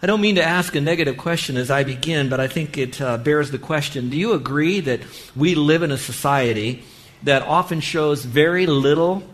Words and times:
I 0.00 0.06
don't 0.06 0.20
mean 0.20 0.36
to 0.36 0.44
ask 0.44 0.76
a 0.76 0.80
negative 0.80 1.16
question 1.16 1.56
as 1.56 1.72
I 1.72 1.82
begin, 1.82 2.28
but 2.28 2.38
I 2.38 2.46
think 2.46 2.78
it 2.78 3.00
uh, 3.00 3.16
bears 3.16 3.50
the 3.50 3.58
question. 3.58 4.10
Do 4.10 4.16
you 4.16 4.32
agree 4.32 4.78
that 4.78 5.00
we 5.34 5.56
live 5.56 5.82
in 5.82 5.90
a 5.90 5.98
society 5.98 6.84
that 7.24 7.42
often 7.42 7.80
shows 7.80 8.24
very 8.24 8.66
little 8.66 9.24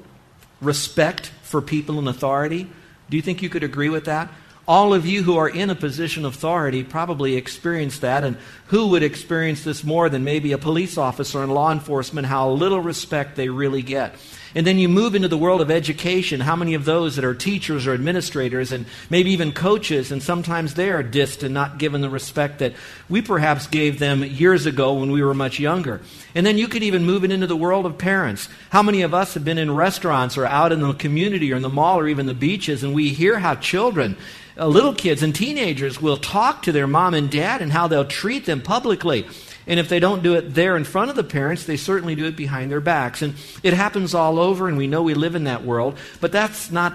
respect 0.63 1.27
for 1.43 1.61
people 1.61 1.99
in 1.99 2.09
authority? 2.09 2.67
Do 3.11 3.19
you 3.19 3.23
think 3.23 3.43
you 3.43 3.51
could 3.51 3.63
agree 3.63 3.91
with 3.91 4.07
that? 4.07 4.31
All 4.67 4.95
of 4.95 5.05
you 5.05 5.23
who 5.23 5.37
are 5.37 5.51
in 5.51 5.69
a 5.69 5.75
position 5.75 6.25
of 6.25 6.35
authority 6.35 6.83
probably 6.83 7.37
experience 7.37 7.99
that, 7.99 8.25
and 8.25 8.39
who 8.69 8.89
would 8.89 9.03
experience 9.03 9.63
this 9.63 9.85
more 9.85 10.09
than 10.09 10.25
maybe 10.25 10.53
a 10.53 10.59
police 10.59 10.97
officer 10.97 11.43
in 11.43 11.51
law 11.51 11.71
enforcement, 11.71 12.27
how 12.27 12.51
little 12.51 12.81
respect 12.81 13.37
they 13.37 13.49
really 13.49 13.83
get. 13.83 14.15
And 14.55 14.67
then 14.67 14.79
you 14.79 14.89
move 14.89 15.15
into 15.15 15.29
the 15.29 15.37
world 15.37 15.61
of 15.61 15.71
education. 15.71 16.41
How 16.41 16.55
many 16.55 16.75
of 16.75 16.85
those 16.85 17.17
that 17.17 17.25
are 17.25 17.35
teachers 17.35 17.87
or 17.87 17.93
administrators 17.93 18.71
and 18.71 18.87
maybe 19.11 19.33
even 19.33 19.53
coaches, 19.53 20.13
and 20.13 20.23
sometimes 20.23 20.75
they 20.75 20.91
are 20.91 21.03
dissed 21.03 21.43
and 21.43 21.53
not 21.53 21.79
given 21.79 22.01
the 22.01 22.09
respect 22.09 22.61
that 22.61 22.73
we 23.09 23.21
perhaps 23.21 23.67
gave 23.67 23.99
them 23.99 24.23
years 24.23 24.65
ago 24.65 24.95
when 24.95 25.11
we 25.11 25.23
were 25.23 25.35
much 25.35 25.59
younger? 25.59 26.01
And 26.37 26.47
then 26.47 26.57
you 26.57 26.69
could 26.69 26.85
even 26.85 27.05
move 27.05 27.25
it 27.25 27.33
into 27.33 27.49
the 27.49 27.57
world 27.57 27.85
of 27.85 27.99
parents. 27.99 28.49
How 28.71 28.83
many 28.83 29.03
of 29.03 29.13
us 29.13 29.35
have 29.35 29.45
been 29.45 29.59
in 29.59 29.75
restaurants 29.75 30.39
or 30.39 30.47
out 30.47 30.73
in 30.73 30.81
the 30.81 30.95
community 30.95 31.53
or 31.53 31.57
in 31.57 31.63
the 31.63 31.69
mall 31.69 31.99
or 31.99 32.07
even 32.07 32.27
the 32.27 32.35
beaches, 32.35 32.85
and 32.85 32.95
we 32.95 33.09
hear 33.09 33.41
how 33.41 33.57
children 33.57 34.17
uh, 34.57 34.69
little 34.69 34.95
kids 34.95 35.23
and 35.25 35.35
teenagers 35.35 36.01
will 36.01 36.17
talk 36.17 36.63
to 36.63 36.71
their 36.71 36.87
mom 36.87 37.13
and 37.13 37.29
dad 37.29 37.61
and 37.61 37.73
how 37.73 37.89
they'll 37.89 38.05
treat 38.05 38.47
them 38.47 38.54
publicly. 38.61 39.27
And 39.67 39.81
if 39.81 39.89
they 39.89 39.99
don't 39.99 40.23
do 40.23 40.35
it 40.35 40.55
there 40.55 40.77
in 40.77 40.85
front 40.85 41.11
of 41.11 41.17
the 41.17 41.25
parents, 41.25 41.65
they 41.65 41.77
certainly 41.77 42.15
do 42.15 42.27
it 42.27 42.37
behind 42.37 42.71
their 42.71 42.81
backs. 42.81 43.23
And 43.23 43.35
it 43.63 43.73
happens 43.73 44.15
all 44.15 44.39
over, 44.39 44.69
and 44.69 44.77
we 44.77 44.87
know 44.87 45.03
we 45.03 45.15
live 45.15 45.35
in 45.35 45.45
that 45.45 45.65
world, 45.65 45.97
but 46.21 46.33
that's 46.33 46.71
not 46.71 46.93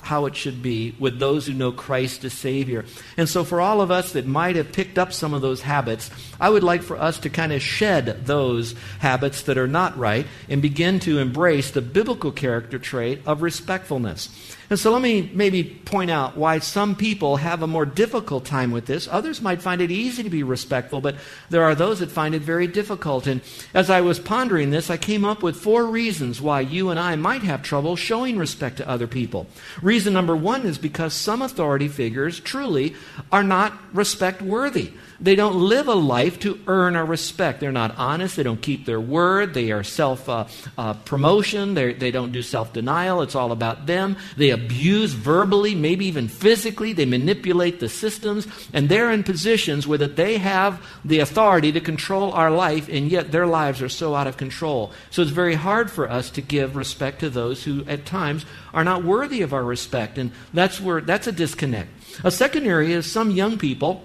how 0.00 0.24
it 0.26 0.34
should 0.34 0.62
be 0.62 0.94
with 0.98 1.18
those 1.18 1.46
who 1.46 1.52
know 1.52 1.72
Christ 1.72 2.24
as 2.24 2.32
Savior. 2.32 2.86
And 3.16 3.28
so, 3.28 3.44
for 3.44 3.60
all 3.60 3.80
of 3.82 3.90
us 3.90 4.12
that 4.12 4.26
might 4.26 4.56
have 4.56 4.72
picked 4.72 4.98
up 4.98 5.12
some 5.12 5.34
of 5.34 5.42
those 5.42 5.60
habits, 5.60 6.10
I 6.40 6.48
would 6.48 6.64
like 6.64 6.82
for 6.82 6.96
us 6.96 7.18
to 7.20 7.30
kind 7.30 7.52
of 7.52 7.60
shed 7.60 8.24
those 8.24 8.74
habits 8.98 9.42
that 9.42 9.58
are 9.58 9.68
not 9.68 9.98
right 9.98 10.26
and 10.48 10.62
begin 10.62 11.00
to 11.00 11.18
embrace 11.18 11.70
the 11.70 11.82
biblical 11.82 12.32
character 12.32 12.78
trait 12.78 13.20
of 13.26 13.42
respectfulness. 13.42 14.30
And 14.68 14.78
so 14.78 14.92
let 14.92 15.02
me 15.02 15.30
maybe 15.32 15.62
point 15.62 16.10
out 16.10 16.36
why 16.36 16.58
some 16.58 16.96
people 16.96 17.36
have 17.36 17.62
a 17.62 17.66
more 17.66 17.86
difficult 17.86 18.44
time 18.44 18.72
with 18.72 18.86
this. 18.86 19.08
Others 19.10 19.40
might 19.40 19.62
find 19.62 19.80
it 19.80 19.90
easy 19.90 20.22
to 20.22 20.30
be 20.30 20.42
respectful, 20.42 21.00
but 21.00 21.16
there 21.50 21.64
are 21.64 21.74
those 21.74 22.00
that 22.00 22.10
find 22.10 22.34
it 22.34 22.42
very 22.42 22.66
difficult. 22.66 23.26
And 23.26 23.40
as 23.74 23.90
I 23.90 24.00
was 24.00 24.18
pondering 24.18 24.70
this, 24.70 24.90
I 24.90 24.96
came 24.96 25.24
up 25.24 25.42
with 25.42 25.56
four 25.56 25.86
reasons 25.86 26.40
why 26.40 26.60
you 26.60 26.90
and 26.90 26.98
I 26.98 27.16
might 27.16 27.42
have 27.42 27.62
trouble 27.62 27.96
showing 27.96 28.38
respect 28.38 28.78
to 28.78 28.88
other 28.88 29.06
people. 29.06 29.46
Reason 29.82 30.12
number 30.12 30.34
one 30.34 30.66
is 30.66 30.78
because 30.78 31.14
some 31.14 31.42
authority 31.42 31.88
figures 31.88 32.40
truly 32.40 32.94
are 33.30 33.44
not 33.44 33.72
respect 33.92 34.42
worthy. 34.42 34.92
They 35.20 35.34
don't 35.34 35.56
live 35.56 35.88
a 35.88 35.94
life 35.94 36.38
to 36.40 36.60
earn 36.66 36.96
our 36.96 37.04
respect. 37.04 37.60
They're 37.60 37.72
not 37.72 37.96
honest. 37.96 38.36
They 38.36 38.42
don't 38.42 38.60
keep 38.60 38.84
their 38.84 39.00
word. 39.00 39.54
They 39.54 39.72
are 39.72 39.82
self 39.82 40.28
uh, 40.28 40.46
uh, 40.76 40.94
promotion. 40.94 41.74
They 41.74 42.10
don't 42.10 42.32
do 42.32 42.42
self 42.42 42.72
denial. 42.72 43.22
It's 43.22 43.34
all 43.34 43.52
about 43.52 43.86
them. 43.86 44.16
They 44.36 44.50
abuse 44.50 45.12
verbally, 45.12 45.74
maybe 45.74 46.06
even 46.06 46.28
physically. 46.28 46.92
They 46.92 47.06
manipulate 47.06 47.80
the 47.80 47.88
systems. 47.88 48.46
And 48.72 48.88
they're 48.88 49.10
in 49.10 49.24
positions 49.24 49.86
where 49.86 49.98
that 49.98 50.16
they 50.16 50.38
have 50.38 50.84
the 51.04 51.20
authority 51.20 51.72
to 51.72 51.80
control 51.80 52.32
our 52.32 52.50
life, 52.50 52.88
and 52.88 53.10
yet 53.10 53.32
their 53.32 53.46
lives 53.46 53.80
are 53.80 53.88
so 53.88 54.14
out 54.14 54.26
of 54.26 54.36
control. 54.36 54.92
So 55.10 55.22
it's 55.22 55.30
very 55.30 55.54
hard 55.54 55.90
for 55.90 56.10
us 56.10 56.30
to 56.30 56.42
give 56.42 56.76
respect 56.76 57.20
to 57.20 57.30
those 57.30 57.64
who 57.64 57.84
at 57.86 58.04
times 58.04 58.44
are 58.74 58.84
not 58.84 59.04
worthy 59.04 59.42
of 59.42 59.54
our 59.54 59.64
respect. 59.64 60.18
And 60.18 60.32
that's 60.52 60.80
where 60.80 61.00
that's 61.00 61.26
a 61.26 61.32
disconnect. 61.32 61.90
A 62.24 62.30
second 62.30 62.66
area 62.66 62.98
is 62.98 63.10
some 63.10 63.30
young 63.30 63.58
people 63.58 64.04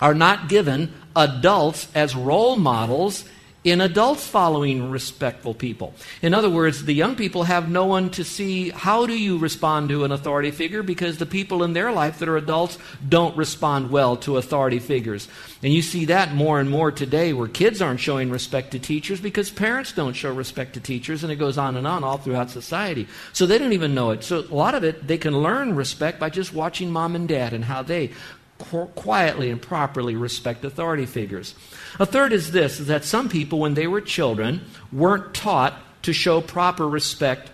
are 0.00 0.14
not 0.14 0.48
given 0.48 0.92
adults 1.16 1.88
as 1.94 2.14
role 2.14 2.56
models 2.56 3.24
in 3.64 3.80
adults 3.80 4.26
following 4.26 4.90
respectful 4.90 5.52
people. 5.52 5.92
In 6.22 6.32
other 6.32 6.48
words, 6.48 6.84
the 6.84 6.94
young 6.94 7.16
people 7.16 7.42
have 7.42 7.68
no 7.68 7.86
one 7.86 8.08
to 8.10 8.22
see 8.22 8.70
how 8.70 9.04
do 9.04 9.18
you 9.18 9.36
respond 9.36 9.88
to 9.88 10.04
an 10.04 10.12
authority 10.12 10.52
figure 10.52 10.82
because 10.82 11.18
the 11.18 11.26
people 11.26 11.64
in 11.64 11.72
their 11.72 11.90
life 11.90 12.18
that 12.18 12.28
are 12.28 12.36
adults 12.36 12.78
don't 13.06 13.36
respond 13.36 13.90
well 13.90 14.16
to 14.18 14.36
authority 14.36 14.78
figures. 14.78 15.28
And 15.62 15.72
you 15.72 15.82
see 15.82 16.04
that 16.06 16.34
more 16.34 16.60
and 16.60 16.70
more 16.70 16.92
today 16.92 17.32
where 17.32 17.48
kids 17.48 17.82
aren't 17.82 18.00
showing 18.00 18.30
respect 18.30 18.70
to 18.70 18.78
teachers 18.78 19.20
because 19.20 19.50
parents 19.50 19.92
don't 19.92 20.14
show 20.14 20.32
respect 20.32 20.74
to 20.74 20.80
teachers 20.80 21.24
and 21.24 21.32
it 21.32 21.36
goes 21.36 21.58
on 21.58 21.76
and 21.76 21.86
on 21.86 22.04
all 22.04 22.18
throughout 22.18 22.50
society. 22.50 23.08
So 23.32 23.44
they 23.44 23.58
don't 23.58 23.72
even 23.72 23.94
know 23.94 24.12
it. 24.12 24.22
So 24.22 24.38
a 24.38 24.54
lot 24.54 24.76
of 24.76 24.84
it 24.84 25.06
they 25.06 25.18
can 25.18 25.36
learn 25.36 25.74
respect 25.74 26.20
by 26.20 26.30
just 26.30 26.54
watching 26.54 26.92
mom 26.92 27.16
and 27.16 27.26
dad 27.26 27.52
and 27.52 27.64
how 27.64 27.82
they 27.82 28.12
quietly 28.58 29.50
and 29.50 29.60
properly 29.60 30.16
respect 30.16 30.64
authority 30.64 31.06
figures. 31.06 31.54
A 31.98 32.06
third 32.06 32.32
is 32.32 32.52
this 32.52 32.80
is 32.80 32.86
that 32.86 33.04
some 33.04 33.28
people, 33.28 33.58
when 33.58 33.74
they 33.74 33.86
were 33.86 34.00
children, 34.00 34.62
weren't 34.92 35.34
taught 35.34 35.74
to 36.02 36.12
show 36.12 36.40
proper 36.40 36.88
respect 36.88 37.50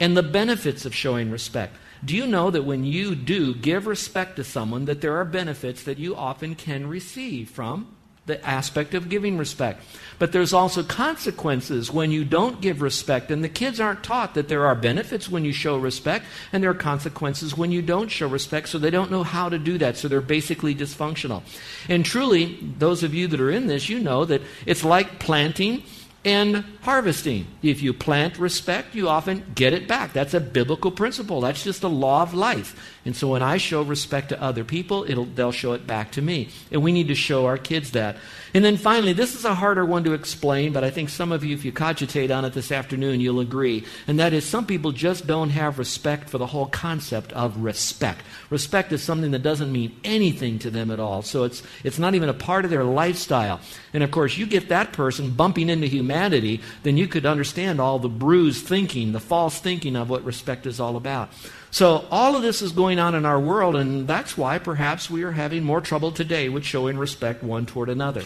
and 0.00 0.16
the 0.16 0.22
benefits 0.22 0.84
of 0.84 0.94
showing 0.94 1.30
respect. 1.30 1.76
Do 2.04 2.16
you 2.16 2.26
know 2.26 2.50
that 2.50 2.64
when 2.64 2.84
you 2.84 3.14
do 3.14 3.54
give 3.54 3.86
respect 3.86 4.36
to 4.36 4.44
someone, 4.44 4.84
that 4.84 5.00
there 5.00 5.16
are 5.16 5.24
benefits 5.24 5.82
that 5.82 5.98
you 5.98 6.14
often 6.14 6.54
can 6.54 6.86
receive 6.86 7.50
from 7.50 7.96
the 8.28 8.44
aspect 8.46 8.94
of 8.94 9.08
giving 9.08 9.36
respect? 9.36 9.82
But 10.20 10.32
there's 10.32 10.52
also 10.52 10.82
consequences 10.82 11.92
when 11.92 12.10
you 12.10 12.24
don't 12.24 12.60
give 12.60 12.82
respect. 12.82 13.30
And 13.30 13.42
the 13.42 13.48
kids 13.48 13.80
aren't 13.80 14.04
taught 14.04 14.34
that 14.34 14.48
there 14.48 14.66
are 14.66 14.74
benefits 14.74 15.28
when 15.28 15.44
you 15.44 15.52
show 15.52 15.76
respect, 15.76 16.24
and 16.52 16.62
there 16.62 16.70
are 16.70 16.74
consequences 16.74 17.56
when 17.56 17.72
you 17.72 17.82
don't 17.82 18.08
show 18.08 18.28
respect, 18.28 18.68
so 18.68 18.78
they 18.78 18.90
don't 18.90 19.10
know 19.10 19.22
how 19.24 19.48
to 19.48 19.58
do 19.58 19.78
that. 19.78 19.96
So 19.96 20.06
they're 20.08 20.20
basically 20.20 20.74
dysfunctional. 20.74 21.42
And 21.88 22.04
truly, 22.04 22.58
those 22.78 23.02
of 23.02 23.14
you 23.14 23.26
that 23.28 23.40
are 23.40 23.50
in 23.50 23.66
this, 23.66 23.88
you 23.88 23.98
know 23.98 24.24
that 24.24 24.42
it's 24.66 24.84
like 24.84 25.18
planting 25.18 25.82
and 26.24 26.64
harvesting. 26.82 27.46
If 27.62 27.80
you 27.80 27.92
plant 27.92 28.38
respect, 28.38 28.94
you 28.94 29.08
often 29.08 29.44
get 29.54 29.72
it 29.72 29.86
back. 29.86 30.12
That's 30.12 30.34
a 30.34 30.40
biblical 30.40 30.90
principle. 30.90 31.40
That's 31.40 31.62
just 31.62 31.82
a 31.82 31.88
law 31.88 32.22
of 32.22 32.34
life. 32.34 32.98
And 33.04 33.14
so 33.14 33.28
when 33.28 33.42
I 33.42 33.56
show 33.56 33.82
respect 33.82 34.30
to 34.30 34.42
other 34.42 34.64
people, 34.64 35.04
they'll 35.04 35.52
show 35.52 35.72
it 35.72 35.86
back 35.86 36.12
to 36.12 36.22
me. 36.22 36.48
And 36.72 36.82
we 36.82 36.92
need 36.92 37.08
to 37.08 37.14
show 37.14 37.46
our 37.46 37.56
kids 37.56 37.92
that. 37.92 38.16
And 38.58 38.64
then 38.64 38.76
finally, 38.76 39.12
this 39.12 39.36
is 39.36 39.44
a 39.44 39.54
harder 39.54 39.84
one 39.84 40.02
to 40.02 40.14
explain, 40.14 40.72
but 40.72 40.82
I 40.82 40.90
think 40.90 41.10
some 41.10 41.30
of 41.30 41.44
you, 41.44 41.54
if 41.54 41.64
you 41.64 41.70
cogitate 41.70 42.32
on 42.32 42.44
it 42.44 42.54
this 42.54 42.72
afternoon, 42.72 43.20
you'll 43.20 43.38
agree. 43.38 43.84
And 44.08 44.18
that 44.18 44.32
is 44.32 44.44
some 44.44 44.66
people 44.66 44.90
just 44.90 45.28
don't 45.28 45.50
have 45.50 45.78
respect 45.78 46.28
for 46.28 46.38
the 46.38 46.46
whole 46.46 46.66
concept 46.66 47.32
of 47.34 47.58
respect. 47.58 48.24
Respect 48.50 48.90
is 48.90 49.00
something 49.00 49.30
that 49.30 49.44
doesn't 49.44 49.70
mean 49.70 49.94
anything 50.02 50.58
to 50.58 50.70
them 50.70 50.90
at 50.90 50.98
all. 50.98 51.22
So 51.22 51.44
it's, 51.44 51.62
it's 51.84 52.00
not 52.00 52.16
even 52.16 52.28
a 52.28 52.34
part 52.34 52.64
of 52.64 52.72
their 52.72 52.82
lifestyle. 52.82 53.60
And 53.92 54.02
of 54.02 54.10
course, 54.10 54.36
you 54.36 54.44
get 54.44 54.70
that 54.70 54.92
person 54.92 55.30
bumping 55.30 55.68
into 55.68 55.86
humanity, 55.86 56.60
then 56.82 56.96
you 56.96 57.06
could 57.06 57.26
understand 57.26 57.80
all 57.80 58.00
the 58.00 58.08
bruised 58.08 58.66
thinking, 58.66 59.12
the 59.12 59.20
false 59.20 59.60
thinking 59.60 59.94
of 59.94 60.10
what 60.10 60.24
respect 60.24 60.66
is 60.66 60.80
all 60.80 60.96
about. 60.96 61.30
So, 61.70 62.06
all 62.10 62.34
of 62.34 62.42
this 62.42 62.60
is 62.60 62.72
going 62.72 62.98
on 62.98 63.14
in 63.14 63.24
our 63.24 63.38
world, 63.38 63.76
and 63.76 64.08
that's 64.08 64.36
why 64.36 64.58
perhaps 64.58 65.08
we 65.08 65.22
are 65.22 65.30
having 65.30 65.62
more 65.62 65.80
trouble 65.80 66.10
today 66.10 66.48
with 66.48 66.64
showing 66.64 66.98
respect 66.98 67.44
one 67.44 67.64
toward 67.64 67.88
another. 67.88 68.24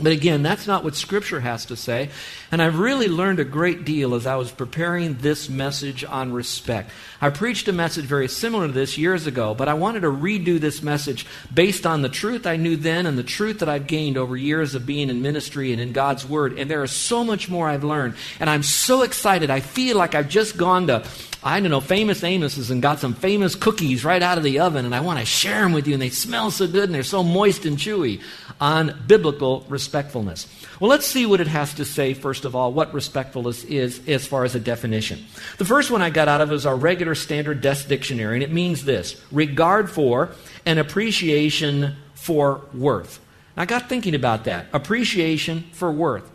But 0.00 0.12
again, 0.12 0.42
that's 0.42 0.66
not 0.66 0.84
what 0.84 0.94
Scripture 0.94 1.40
has 1.40 1.66
to 1.66 1.76
say. 1.76 2.10
And 2.52 2.62
I've 2.62 2.78
really 2.78 3.08
learned 3.08 3.40
a 3.40 3.44
great 3.44 3.84
deal 3.84 4.14
as 4.14 4.26
I 4.26 4.36
was 4.36 4.50
preparing 4.50 5.18
this 5.18 5.48
message 5.48 6.04
on 6.04 6.32
respect. 6.32 6.90
I 7.20 7.30
preached 7.30 7.66
a 7.68 7.72
message 7.72 8.04
very 8.04 8.28
similar 8.28 8.68
to 8.68 8.72
this 8.72 8.96
years 8.96 9.26
ago, 9.26 9.54
but 9.54 9.68
I 9.68 9.74
wanted 9.74 10.00
to 10.00 10.10
redo 10.10 10.60
this 10.60 10.82
message 10.82 11.26
based 11.52 11.86
on 11.86 12.02
the 12.02 12.08
truth 12.08 12.46
I 12.46 12.56
knew 12.56 12.76
then 12.76 13.06
and 13.06 13.18
the 13.18 13.24
truth 13.24 13.58
that 13.58 13.68
I've 13.68 13.86
gained 13.86 14.16
over 14.16 14.36
years 14.36 14.74
of 14.74 14.86
being 14.86 15.10
in 15.10 15.20
ministry 15.20 15.72
and 15.72 15.80
in 15.80 15.92
God's 15.92 16.24
Word. 16.24 16.58
And 16.58 16.70
there 16.70 16.84
is 16.84 16.92
so 16.92 17.24
much 17.24 17.48
more 17.48 17.68
I've 17.68 17.84
learned. 17.84 18.14
And 18.38 18.48
I'm 18.48 18.62
so 18.62 19.02
excited. 19.02 19.50
I 19.50 19.60
feel 19.60 19.96
like 19.96 20.14
I've 20.14 20.28
just 20.28 20.56
gone 20.56 20.86
to 20.86 21.02
I 21.42 21.60
don't 21.60 21.70
know, 21.70 21.80
famous 21.80 22.24
Amos's 22.24 22.72
and 22.72 22.82
got 22.82 22.98
some 22.98 23.14
famous 23.14 23.54
cookies 23.54 24.04
right 24.04 24.22
out 24.22 24.38
of 24.38 24.44
the 24.44 24.58
oven, 24.58 24.84
and 24.84 24.94
I 24.94 25.00
want 25.00 25.20
to 25.20 25.24
share 25.24 25.62
them 25.62 25.72
with 25.72 25.86
you, 25.86 25.92
and 25.92 26.02
they 26.02 26.10
smell 26.10 26.50
so 26.50 26.66
good 26.66 26.84
and 26.84 26.94
they're 26.94 27.04
so 27.04 27.22
moist 27.22 27.64
and 27.64 27.78
chewy 27.78 28.20
on 28.60 29.04
biblical 29.06 29.64
respectfulness. 29.88 30.46
Well, 30.80 30.90
let's 30.90 31.06
see 31.06 31.24
what 31.24 31.40
it 31.40 31.46
has 31.46 31.72
to 31.74 31.84
say, 31.86 32.12
first 32.12 32.44
of 32.44 32.54
all, 32.54 32.74
what 32.74 32.92
respectfulness 32.92 33.64
is 33.64 34.06
as 34.06 34.26
far 34.26 34.44
as 34.44 34.54
a 34.54 34.60
definition. 34.60 35.24
The 35.56 35.64
first 35.64 35.90
one 35.90 36.02
I 36.02 36.10
got 36.10 36.28
out 36.28 36.42
of 36.42 36.52
is 36.52 36.66
our 36.66 36.76
regular 36.76 37.14
standard 37.14 37.62
desk 37.62 37.88
dictionary, 37.88 38.36
and 38.36 38.42
it 38.42 38.52
means 38.52 38.84
this 38.84 39.18
regard 39.32 39.90
for 39.90 40.32
and 40.66 40.78
appreciation 40.78 41.96
for 42.12 42.60
worth. 42.74 43.18
I 43.56 43.64
got 43.64 43.88
thinking 43.88 44.14
about 44.14 44.44
that 44.44 44.66
appreciation 44.74 45.64
for 45.72 45.90
worth. 45.90 46.30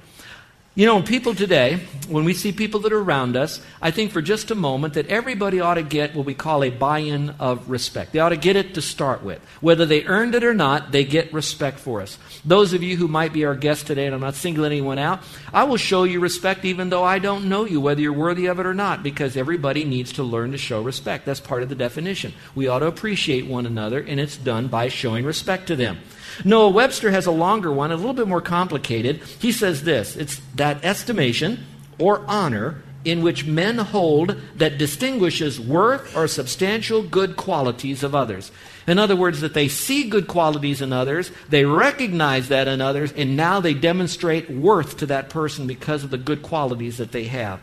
You 0.76 0.88
know, 0.88 1.04
people 1.04 1.36
today, 1.36 1.82
when 2.08 2.26
we 2.26 2.34
see 2.34 2.52
people 2.52 2.80
that 2.80 2.92
are 2.92 3.00
around 3.00 3.38
us, 3.38 3.62
I 3.80 3.92
think 3.92 4.12
for 4.12 4.24
just 4.24 4.50
a 4.50 4.56
moment 4.56 4.96
that 4.96 5.06
everybody 5.06 5.60
ought 5.60 5.76
to 5.76 5.84
get 5.84 6.16
what 6.16 6.26
we 6.26 6.34
call 6.34 6.64
a 6.64 6.72
buy 6.72 6.98
in 6.98 7.30
of 7.40 7.70
respect. 7.70 8.12
They 8.12 8.18
ought 8.18 8.30
to 8.30 8.38
get 8.38 8.56
it 8.56 8.74
to 8.74 8.82
start 8.82 9.22
with. 9.22 9.40
Whether 9.62 9.86
they 9.86 10.04
earned 10.06 10.34
it 10.34 10.44
or 10.44 10.56
not, 10.56 10.92
they 10.92 11.04
get 11.04 11.32
respect 11.32 11.78
for 11.78 12.02
us. 12.02 12.18
Those 12.44 12.74
of 12.74 12.82
you 12.82 12.98
who 12.98 13.08
might 13.08 13.34
be 13.34 13.46
our 13.46 13.54
guests 13.54 13.84
today, 13.84 14.08
and 14.08 14.16
I'm 14.16 14.22
not 14.22 14.34
singling 14.34 14.72
anyone 14.72 14.98
out, 14.98 15.22
I 15.54 15.66
will 15.66 15.78
show 15.78 16.06
you 16.06 16.20
respect 16.20 16.66
even 16.66 16.90
though 16.90 17.04
I 17.04 17.20
don't 17.20 17.50
know 17.50 17.66
you, 17.66 17.80
whether 17.80 18.02
you're 18.02 18.12
worthy 18.12 18.48
of 18.48 18.60
it 18.60 18.66
or 18.66 18.74
not, 18.74 19.04
because 19.04 19.38
everybody 19.38 19.84
needs 19.84 20.14
to 20.14 20.24
learn 20.24 20.54
to 20.54 20.58
show 20.58 20.82
respect. 20.82 21.28
That's 21.28 21.40
part 21.40 21.62
of 21.62 21.70
the 21.70 21.76
definition. 21.76 22.34
We 22.56 22.68
ought 22.68 22.80
to 22.80 22.88
appreciate 22.88 23.46
one 23.46 23.68
another, 23.68 24.00
and 24.00 24.20
it's 24.20 24.38
done 24.38 24.70
by 24.70 24.88
showing 24.88 25.24
respect 25.24 25.68
to 25.68 25.76
them. 25.76 26.00
Noah 26.44 26.70
Webster 26.70 27.12
has 27.12 27.26
a 27.26 27.32
longer 27.32 27.72
one, 27.72 27.92
a 27.92 27.96
little 27.96 28.14
bit 28.14 28.28
more 28.28 28.42
complicated. 28.42 29.22
He 29.40 29.52
says 29.52 29.84
this 29.84 30.16
it's 30.16 30.42
that 30.56 30.84
estimation 30.84 31.66
or 32.00 32.24
honor 32.28 32.84
in 33.06 33.22
which 33.22 33.46
men 33.46 33.78
hold 33.78 34.36
that 34.56 34.78
distinguishes 34.78 35.60
worth 35.60 36.16
or 36.16 36.28
substantial 36.28 37.04
good 37.04 37.36
qualities 37.36 38.04
of 38.04 38.16
others. 38.16 38.52
In 38.88 38.98
other 38.98 39.16
words, 39.16 39.42
that 39.42 39.54
they 39.54 39.68
see 39.68 40.10
good 40.10 40.28
qualities 40.28 40.82
in 40.82 40.94
others, 40.94 41.32
they 41.50 41.66
recognize 41.66 42.50
that 42.50 42.68
in 42.68 42.82
others, 42.82 43.12
and 43.14 43.36
now 43.36 43.60
they 43.60 43.74
demonstrate 43.74 44.50
worth 44.50 44.98
to 44.98 45.06
that 45.08 45.30
person 45.30 45.68
because 45.68 46.04
of 46.04 46.12
the 46.12 46.18
good 46.18 46.42
qualities 46.42 46.98
that 46.98 47.12
they 47.12 47.26
have. 47.26 47.60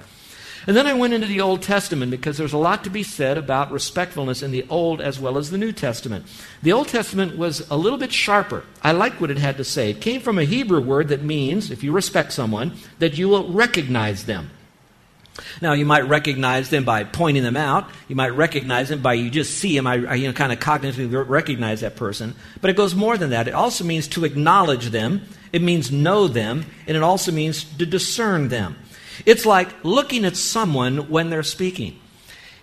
And 0.67 0.77
then 0.77 0.87
I 0.87 0.93
went 0.93 1.15
into 1.15 1.27
the 1.27 1.41
Old 1.41 1.63
Testament 1.63 2.11
because 2.11 2.37
there's 2.37 2.53
a 2.53 2.59
lot 2.59 2.85
to 2.85 2.91
be 2.91 3.03
said 3.03 3.39
about 3.39 3.73
respectfulness 3.73 4.43
in 4.43 4.51
the 4.51 4.67
Old 4.69 5.01
as 5.01 5.19
well 5.19 5.39
as 5.39 5.51
the 5.51 5.59
New 5.59 5.73
Testament. 5.73 6.27
The 6.63 6.73
Old 6.73 6.89
Testament 6.89 7.39
was 7.39 7.69
a 7.71 7.77
little 7.77 7.99
bit 7.99 8.13
sharper. 8.13 8.65
I 8.83 8.93
like 8.93 9.21
what 9.21 9.31
it 9.31 9.39
had 9.39 9.57
to 9.57 9.65
say. 9.65 9.91
It 9.91 10.01
came 10.01 10.21
from 10.21 10.39
a 10.39 10.45
Hebrew 10.45 10.81
word 10.81 11.09
that 11.09 11.23
means, 11.23 11.71
if 11.71 11.83
you 11.83 11.93
respect 11.93 12.33
someone, 12.33 12.73
that 12.99 13.17
you 13.17 13.29
will 13.29 13.51
recognize 13.53 14.27
them. 14.27 14.51
Now, 15.63 15.73
you 15.73 15.87
might 15.87 16.07
recognize 16.07 16.71
them 16.71 16.85
by 16.85 17.05
pointing 17.05 17.43
them 17.43 17.57
out. 17.57 17.89
You 18.09 18.17
might 18.17 18.31
recognize 18.31 18.89
them 18.89 19.01
by 19.01 19.15
you 19.15 19.31
just 19.31 19.59
see 19.59 19.75
them. 19.75 19.87
I, 19.87 20.05
I 20.05 20.15
you 20.17 20.27
know, 20.27 20.35
kind 20.35 20.53
of 20.53 20.59
cognitively 20.59 21.25
recognize 21.27 21.81
that 21.81 21.97
person. 21.97 22.35
But 22.61 22.71
it 22.71 22.77
goes 22.77 22.95
more 22.95 23.17
than 23.17 23.31
that. 23.31 23.49
It 23.49 23.55
also 23.55 23.85
means 23.85 24.09
to 24.09 24.25
acknowledge 24.25 24.87
them. 24.87 25.23
It 25.53 25.63
means 25.63 25.91
know 25.91 26.29
them. 26.29 26.67
And 26.87 26.97
it 26.97 27.03
also 27.03 27.33
means 27.33 27.65
to 27.65 27.87
discern 27.87 28.49
them. 28.49 28.77
It's 29.27 29.47
like 29.47 29.69
looking 29.85 30.25
at 30.25 30.37
someone 30.37 31.09
when 31.11 31.31
they're 31.31 31.43
speaking. 31.43 31.99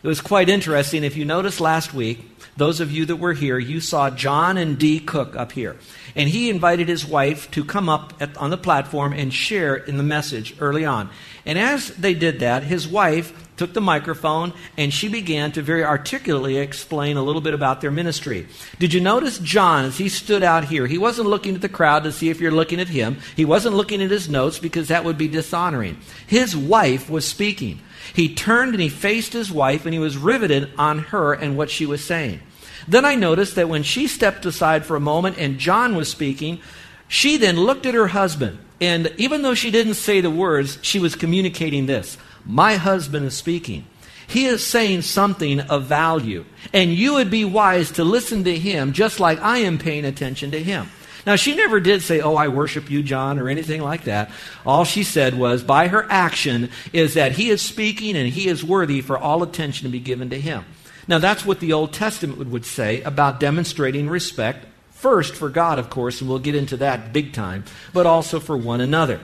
It 0.03 0.07
was 0.07 0.21
quite 0.21 0.49
interesting. 0.49 1.03
If 1.03 1.17
you 1.17 1.25
noticed 1.25 1.59
last 1.59 1.93
week, 1.93 2.19
those 2.57 2.79
of 2.79 2.91
you 2.91 3.05
that 3.05 3.15
were 3.17 3.33
here, 3.33 3.57
you 3.57 3.79
saw 3.79 4.09
John 4.09 4.57
and 4.57 4.77
Dee 4.77 4.99
Cook 4.99 5.35
up 5.35 5.51
here. 5.51 5.77
And 6.15 6.27
he 6.27 6.49
invited 6.49 6.87
his 6.87 7.05
wife 7.05 7.49
to 7.51 7.63
come 7.63 7.87
up 7.87 8.13
at, 8.19 8.35
on 8.37 8.49
the 8.49 8.57
platform 8.57 9.13
and 9.13 9.33
share 9.33 9.75
in 9.75 9.97
the 9.97 10.03
message 10.03 10.55
early 10.59 10.83
on. 10.83 11.09
And 11.45 11.57
as 11.57 11.89
they 11.89 12.13
did 12.13 12.39
that, 12.39 12.63
his 12.63 12.87
wife 12.87 13.47
took 13.57 13.73
the 13.73 13.81
microphone 13.81 14.53
and 14.77 14.93
she 14.93 15.07
began 15.07 15.51
to 15.51 15.61
very 15.61 15.83
articulately 15.83 16.57
explain 16.57 17.17
a 17.17 17.23
little 17.23 17.41
bit 17.41 17.53
about 17.53 17.81
their 17.81 17.91
ministry. 17.91 18.47
Did 18.79 18.93
you 18.93 19.01
notice 19.01 19.39
John 19.39 19.85
as 19.85 19.97
he 19.97 20.09
stood 20.09 20.43
out 20.43 20.65
here? 20.65 20.87
He 20.87 20.97
wasn't 20.97 21.29
looking 21.29 21.55
at 21.55 21.61
the 21.61 21.69
crowd 21.69 22.03
to 22.03 22.11
see 22.11 22.29
if 22.29 22.39
you're 22.39 22.51
looking 22.51 22.79
at 22.79 22.87
him. 22.87 23.17
He 23.35 23.45
wasn't 23.45 23.75
looking 23.75 24.01
at 24.01 24.11
his 24.11 24.29
notes 24.29 24.59
because 24.59 24.87
that 24.87 25.03
would 25.03 25.17
be 25.17 25.27
dishonoring. 25.27 25.97
His 26.27 26.55
wife 26.55 27.09
was 27.09 27.27
speaking. 27.27 27.81
He 28.13 28.33
turned 28.33 28.73
and 28.73 28.81
he 28.81 28.89
faced 28.89 29.33
his 29.33 29.51
wife 29.51 29.85
and 29.85 29.93
he 29.93 29.99
was 29.99 30.17
riveted 30.17 30.71
on 30.77 30.99
her 30.99 31.33
and 31.33 31.57
what 31.57 31.69
she 31.69 31.85
was 31.85 32.03
saying. 32.03 32.41
Then 32.87 33.05
I 33.05 33.15
noticed 33.15 33.55
that 33.55 33.69
when 33.69 33.83
she 33.83 34.07
stepped 34.07 34.45
aside 34.45 34.85
for 34.85 34.95
a 34.95 35.01
moment 35.01 35.37
and 35.37 35.59
John 35.59 35.95
was 35.95 36.09
speaking, 36.09 36.59
she 37.07 37.37
then 37.37 37.57
looked 37.59 37.85
at 37.85 37.93
her 37.93 38.07
husband. 38.07 38.59
And 38.79 39.13
even 39.17 39.41
though 39.41 39.55
she 39.55 39.71
didn't 39.71 39.95
say 39.95 40.21
the 40.21 40.29
words, 40.29 40.77
she 40.81 40.99
was 40.99 41.15
communicating 41.15 41.85
this 41.85 42.17
My 42.45 42.75
husband 42.75 43.25
is 43.25 43.35
speaking. 43.35 43.85
He 44.27 44.45
is 44.45 44.65
saying 44.65 45.03
something 45.03 45.61
of 45.61 45.85
value. 45.85 46.45
And 46.73 46.93
you 46.93 47.13
would 47.13 47.31
be 47.31 47.45
wise 47.45 47.91
to 47.91 48.03
listen 48.03 48.43
to 48.43 48.57
him 48.57 48.91
just 48.91 49.19
like 49.19 49.39
I 49.39 49.59
am 49.59 49.77
paying 49.77 50.05
attention 50.05 50.51
to 50.51 50.61
him. 50.61 50.89
Now, 51.25 51.35
she 51.35 51.55
never 51.55 51.79
did 51.79 52.01
say, 52.01 52.21
Oh, 52.21 52.35
I 52.35 52.47
worship 52.47 52.89
you, 52.89 53.03
John, 53.03 53.39
or 53.39 53.49
anything 53.49 53.81
like 53.81 54.05
that. 54.05 54.31
All 54.65 54.85
she 54.85 55.03
said 55.03 55.37
was, 55.37 55.63
by 55.63 55.87
her 55.87 56.05
action, 56.09 56.69
is 56.93 57.15
that 57.15 57.33
he 57.33 57.49
is 57.49 57.61
speaking 57.61 58.15
and 58.15 58.29
he 58.29 58.47
is 58.47 58.63
worthy 58.63 59.01
for 59.01 59.17
all 59.17 59.43
attention 59.43 59.85
to 59.85 59.91
be 59.91 59.99
given 59.99 60.29
to 60.29 60.39
him. 60.39 60.63
Now, 61.07 61.19
that's 61.19 61.45
what 61.45 61.59
the 61.61 61.73
Old 61.73 61.93
Testament 61.93 62.49
would 62.49 62.65
say 62.65 63.01
about 63.01 63.39
demonstrating 63.39 64.09
respect, 64.09 64.65
first 64.91 65.35
for 65.35 65.49
God, 65.49 65.79
of 65.79 65.89
course, 65.89 66.19
and 66.19 66.29
we'll 66.29 66.39
get 66.39 66.55
into 66.55 66.77
that 66.77 67.13
big 67.13 67.31
time, 67.31 67.63
but 67.93 68.05
also 68.05 68.39
for 68.39 68.57
one 68.57 68.81
another. 68.81 69.21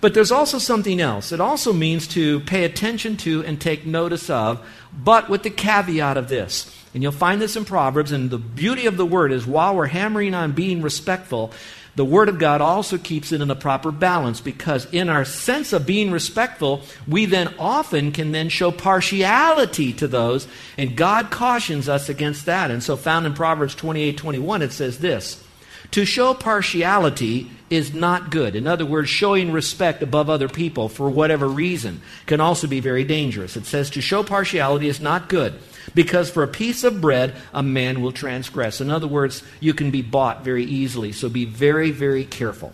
But 0.00 0.14
there's 0.14 0.32
also 0.32 0.58
something 0.58 1.00
else. 1.00 1.30
It 1.30 1.40
also 1.40 1.72
means 1.72 2.06
to 2.08 2.40
pay 2.40 2.64
attention 2.64 3.16
to 3.18 3.44
and 3.44 3.60
take 3.60 3.86
notice 3.86 4.30
of, 4.30 4.66
but 4.92 5.28
with 5.28 5.42
the 5.42 5.50
caveat 5.50 6.16
of 6.16 6.28
this. 6.28 6.74
And 6.94 7.02
you'll 7.02 7.12
find 7.12 7.40
this 7.40 7.54
in 7.54 7.64
Proverbs, 7.64 8.10
and 8.10 8.30
the 8.30 8.38
beauty 8.38 8.86
of 8.86 8.96
the 8.96 9.06
word 9.06 9.30
is 9.30 9.46
while 9.46 9.76
we're 9.76 9.86
hammering 9.86 10.34
on 10.34 10.52
being 10.52 10.82
respectful, 10.82 11.52
the 11.96 12.04
Word 12.04 12.28
of 12.28 12.38
God 12.38 12.60
also 12.60 12.98
keeps 12.98 13.32
it 13.32 13.40
in 13.40 13.50
a 13.50 13.56
proper 13.56 13.90
balance 13.90 14.40
because, 14.40 14.86
in 14.92 15.08
our 15.08 15.24
sense 15.24 15.72
of 15.72 15.86
being 15.86 16.10
respectful, 16.10 16.82
we 17.06 17.26
then 17.26 17.54
often 17.58 18.12
can 18.12 18.32
then 18.32 18.48
show 18.48 18.70
partiality 18.70 19.92
to 19.94 20.06
those, 20.06 20.46
and 20.78 20.96
God 20.96 21.30
cautions 21.30 21.88
us 21.88 22.08
against 22.08 22.46
that. 22.46 22.70
And 22.70 22.82
so, 22.82 22.96
found 22.96 23.26
in 23.26 23.34
Proverbs 23.34 23.74
28 23.74 24.16
21, 24.16 24.62
it 24.62 24.72
says 24.72 24.98
this 24.98 25.42
To 25.90 26.04
show 26.04 26.32
partiality 26.34 27.50
is 27.70 27.94
not 27.94 28.30
good. 28.30 28.56
In 28.56 28.66
other 28.66 28.84
words, 28.84 29.08
showing 29.08 29.52
respect 29.52 30.02
above 30.02 30.28
other 30.28 30.48
people 30.48 30.88
for 30.88 31.08
whatever 31.08 31.48
reason 31.48 32.00
can 32.26 32.40
also 32.40 32.66
be 32.66 32.80
very 32.80 33.04
dangerous. 33.04 33.56
It 33.56 33.64
says 33.64 33.90
to 33.90 34.00
show 34.00 34.24
partiality 34.24 34.88
is 34.88 35.00
not 35.00 35.28
good. 35.28 35.54
Because 35.94 36.30
for 36.30 36.42
a 36.42 36.48
piece 36.48 36.84
of 36.84 37.00
bread, 37.00 37.34
a 37.52 37.62
man 37.62 38.00
will 38.00 38.12
transgress. 38.12 38.80
In 38.80 38.90
other 38.90 39.06
words, 39.06 39.42
you 39.60 39.74
can 39.74 39.90
be 39.90 40.02
bought 40.02 40.44
very 40.44 40.64
easily. 40.64 41.12
So 41.12 41.28
be 41.28 41.44
very, 41.44 41.90
very 41.90 42.24
careful. 42.24 42.72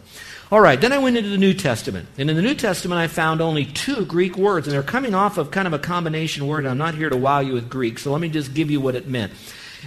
All 0.51 0.61
right, 0.61 0.81
then 0.81 0.93
I 0.93 0.99
went 0.99 1.17
into 1.17 1.31
the 1.31 1.39
New 1.39 1.55
Testament. 1.55 2.09
And 2.19 2.31
in 2.31 2.37
the 2.37 2.43
New 2.43 2.55
Testament, 2.55 3.01
I 3.01 3.09
found 3.09 3.41
only 3.41 3.65
two 3.65 4.05
Greek 4.05 4.37
words. 4.37 4.67
And 4.67 4.75
they're 4.75 4.83
coming 4.83 5.15
off 5.15 5.39
of 5.39 5.51
kind 5.51 5.67
of 5.67 5.73
a 5.73 5.79
combination 5.79 6.47
word. 6.47 6.67
I'm 6.67 6.79
not 6.79 6.95
here 6.95 7.11
to 7.11 7.17
wow 7.17 7.41
you 7.41 7.53
with 7.55 7.69
Greek, 7.69 7.99
so 7.99 8.13
let 8.13 8.21
me 8.21 8.29
just 8.29 8.55
give 8.55 8.71
you 8.71 8.81
what 8.81 8.95
it 8.95 9.09
meant. 9.09 9.33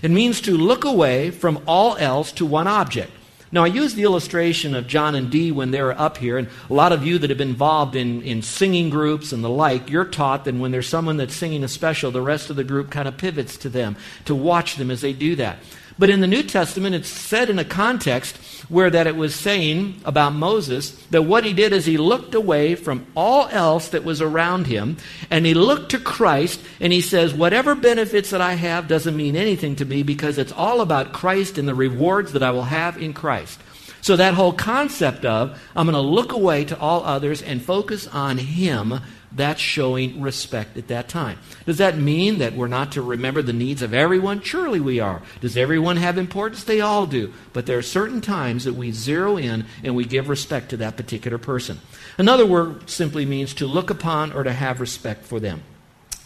It 0.02 0.12
means 0.12 0.42
to 0.42 0.58
look 0.58 0.84
away 0.84 1.32
from 1.32 1.62
all 1.66 1.96
else 1.98 2.32
to 2.34 2.46
one 2.46 2.68
object. 2.68 3.12
Now, 3.52 3.64
I 3.64 3.68
use 3.68 3.96
the 3.96 4.04
illustration 4.04 4.76
of 4.76 4.86
John 4.86 5.16
and 5.16 5.32
Dee 5.32 5.52
when 5.52 5.72
they 5.72 5.82
were 5.82 6.00
up 6.00 6.18
here, 6.18 6.38
and 6.38 6.48
a 6.70 6.74
lot 6.74 6.92
of 6.92 7.04
you 7.04 7.18
that 7.18 7.32
have 7.32 7.40
been 7.40 7.50
involved 7.50 7.96
in, 7.96 8.22
in 8.22 8.44
singing 8.44 8.92
groups 8.92 9.32
and 9.32 9.44
the 9.44 9.50
like, 9.50 9.90
you're 9.90 10.06
taught 10.06 10.46
that 10.46 10.54
when 10.54 10.72
there's 10.72 10.88
someone 10.88 11.18
that's 11.18 11.36
singing 11.36 11.64
a 11.64 11.68
special, 11.68 12.12
the 12.12 12.22
rest 12.22 12.52
of 12.52 12.58
the 12.58 12.64
group 12.64 12.92
kind 12.92 13.08
of 13.08 13.18
pivots 13.18 13.58
to 13.58 13.70
them 13.70 13.96
to 14.26 14.36
watch 14.36 14.76
them 14.76 14.92
as 14.92 15.02
they 15.02 15.14
do 15.14 15.36
that. 15.38 15.58
But 16.00 16.10
in 16.10 16.22
the 16.22 16.28
New 16.28 16.44
Testament, 16.44 16.96
it's 16.96 17.10
said 17.10 17.50
in 17.50 17.60
a 17.60 17.66
context 17.66 18.38
where 18.70 18.90
that 18.90 19.06
it 19.06 19.18
was 19.18 19.36
saying 19.36 20.00
about 20.06 20.34
Moses 20.34 20.92
that 21.08 21.24
what 21.24 21.44
he 21.44 21.52
did 21.52 21.74
is 21.74 21.86
he 21.86 21.98
looked 21.98 22.34
away 22.34 22.76
from 22.76 23.06
all 23.18 23.50
else 23.50 23.90
that 23.90 24.06
was 24.06 24.22
around 24.22 24.68
him 24.68 24.96
and 25.30 25.46
he 25.46 25.54
looked 25.54 25.92
to 25.92 26.00
Christ 26.00 26.62
and 26.80 26.94
he 26.94 27.02
says, 27.02 27.34
Whatever 27.34 27.76
benefits 27.76 28.30
that 28.30 28.40
I 28.40 28.54
have 28.54 28.88
doesn't 28.88 29.18
mean 29.18 29.36
anything 29.36 29.76
to 29.76 29.86
me 29.86 30.04
because 30.04 30.38
it's 30.38 30.54
all 30.54 30.80
about 30.80 31.12
Christ 31.12 31.58
and 31.58 31.68
the 31.68 31.76
rewards 31.76 32.32
that 32.32 32.44
I 32.44 32.52
will 32.52 32.64
have 32.64 32.98
in 32.98 33.14
Christ. 33.14 33.60
So 34.02 34.16
that 34.16 34.36
whole 34.36 34.54
concept 34.54 35.26
of 35.26 35.62
I'm 35.76 35.86
going 35.86 35.94
to 35.94 36.00
look 36.00 36.32
away 36.32 36.64
to 36.66 36.80
all 36.80 37.04
others 37.04 37.42
and 37.42 37.62
focus 37.62 38.08
on 38.08 38.38
Him 38.38 39.02
that's 39.32 39.62
showing 39.62 40.22
respect 40.22 40.78
at 40.78 40.88
that 40.88 41.08
time. 41.08 41.38
Does 41.66 41.78
that 41.78 41.98
mean 41.98 42.40
that 42.40 42.54
we're 42.54 42.68
not 42.68 42.92
to 42.94 43.02
remember 43.02 43.42
the 43.42 43.54
needs 43.54 43.82
of 43.82 43.94
everyone? 43.94 44.42
Surely 44.42 44.80
we 44.80 45.00
are. 45.00 45.22
Does 45.42 45.56
everyone 45.56 45.98
have 45.98 46.18
importance? 46.18 46.64
They 46.64 46.82
all 46.82 47.06
do. 47.06 47.34
But 47.54 47.66
there 47.66 47.78
are 47.78 47.84
certain 47.84 48.22
times 48.22 48.64
that 48.64 48.74
we 48.74 48.92
zero 48.92 49.38
in 49.38 49.66
and 49.84 49.96
we 49.96 50.06
give 50.06 50.30
respect 50.30 50.70
to 50.70 50.78
that 50.78 50.98
particular 50.98 51.38
person. 51.38 51.80
Another 52.18 52.46
word 52.46 52.90
simply 52.90 53.26
means 53.26 53.54
to 53.56 53.68
look 53.68 53.90
upon 53.90 54.32
or 54.32 54.44
to 54.44 54.54
have 54.54 54.82
respect 54.82 55.26
for 55.26 55.40
them. 55.40 55.62